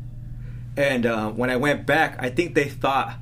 [0.79, 3.15] and uh, when I went back, I think they thought.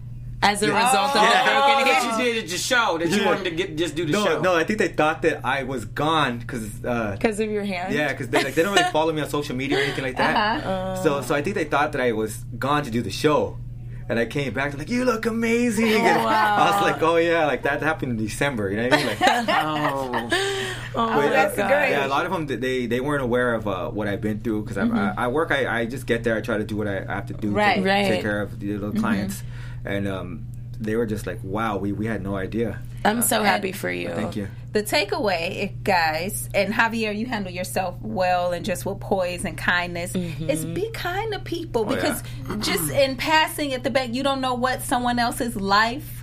[0.42, 1.44] As a result of Yeah.
[1.44, 3.26] the Oh, broken that you did it just show that you Yeah.
[3.26, 4.40] wanted to get just do the No, show.
[4.42, 6.84] no, I think they thought that I was gone because.
[6.84, 7.92] Uh, Because of your hand?
[7.94, 10.18] yeah, because they like they don't really follow me on social media or anything like
[10.18, 10.36] that.
[10.36, 11.02] Uh-huh.
[11.02, 13.56] So, so I think they thought that I was gone to do the show,
[14.10, 14.70] and I came back.
[14.72, 16.20] They're like, "You look amazing!" And
[16.62, 19.06] I was like, "Oh yeah, like that happened in December." You know what I mean?
[19.06, 20.28] Like, Oh,
[20.96, 21.68] Oh, that's God.
[21.68, 21.90] great.
[21.90, 24.62] Yeah, a lot of them they they weren't aware of uh, what I've been through
[24.62, 25.50] because I, I work.
[25.50, 26.36] I, I just get there.
[26.36, 27.76] I try to do what I have to do Right.
[27.76, 28.06] to Right.
[28.08, 29.42] take care of the little clients,
[29.84, 30.46] and um,
[30.80, 34.08] they were just like, "Wow, we, we had no idea." I'm so happy for you.
[34.08, 34.48] Thank you.
[34.72, 40.12] The takeaway, guys, and Javier, you handle yourself well and just with poise and kindness,
[40.14, 42.22] is be kind to people Oh, because
[42.58, 46.15] just in passing at the bank, you don't know what someone else's life,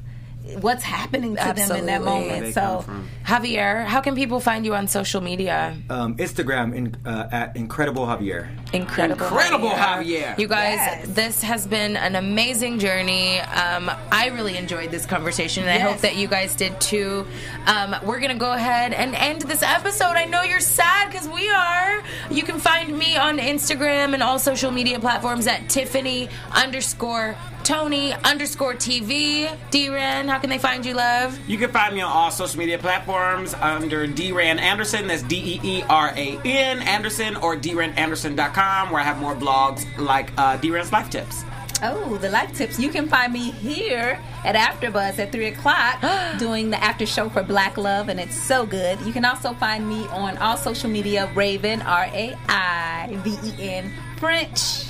[0.59, 2.53] what's happening to them in that moment.
[2.53, 2.85] so.
[3.25, 5.77] Javier, how can people find you on social media?
[5.89, 8.49] Um, Instagram in, uh, at Incredible Javier.
[8.73, 10.37] Incredible, Incredible Javier.
[10.37, 11.07] You guys, Yes.
[11.07, 13.39] this has been an amazing journey.
[13.39, 17.25] Um, I really enjoyed this conversation, and I hope that you guys did too.
[17.65, 20.15] Um, we're gonna go ahead and end this episode.
[20.17, 22.03] I know you're sad because we are.
[22.29, 28.13] You can find me on Instagram and all social media platforms at Tiffany underscore Toney
[28.13, 29.47] underscore TV.
[29.71, 31.37] Deeran, how can they find you, love?
[31.47, 35.07] You can find me on all social media platforms under Deeran Anderson.
[35.07, 41.43] That's D-E-E-R-A-N Anderson or DeeranAnderson.com where I have more blogs like uh, Deeran's Life Tips.
[41.81, 42.79] oh, the life tips.
[42.79, 46.01] You can find me here at AfterBuzz at three o'clock
[46.39, 48.99] doing the after show for Black Love, and it's so good.
[49.01, 53.53] You can also find me on all social media, Raiven R A I V E
[53.59, 54.85] N French,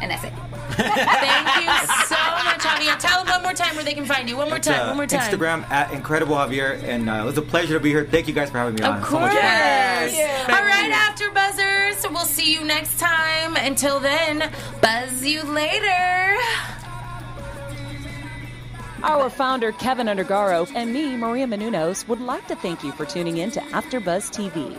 [0.00, 0.32] and that's it.
[0.72, 1.72] Thank you
[2.06, 2.98] so much, Javier.
[2.98, 4.36] Tell them one more time where they can find you.
[4.36, 4.80] One more time.
[4.80, 5.20] Uh, one more time.
[5.20, 8.04] Instagram at Incredible Javier, and uh, it was a pleasure to be here.
[8.04, 8.98] Thank you guys for having me on.
[9.02, 9.34] Of So much course.
[9.34, 9.42] fun.
[9.42, 10.48] Yes.
[10.48, 13.56] All right, after buzzers, we'll see you next time.
[13.56, 14.50] Until then,
[14.80, 16.36] buzz you later.
[19.04, 23.38] Our founder, Keven Undergaro, and me, Maria Menounos, would like to thank you for tuning
[23.38, 24.78] in to AfterBuzz TV.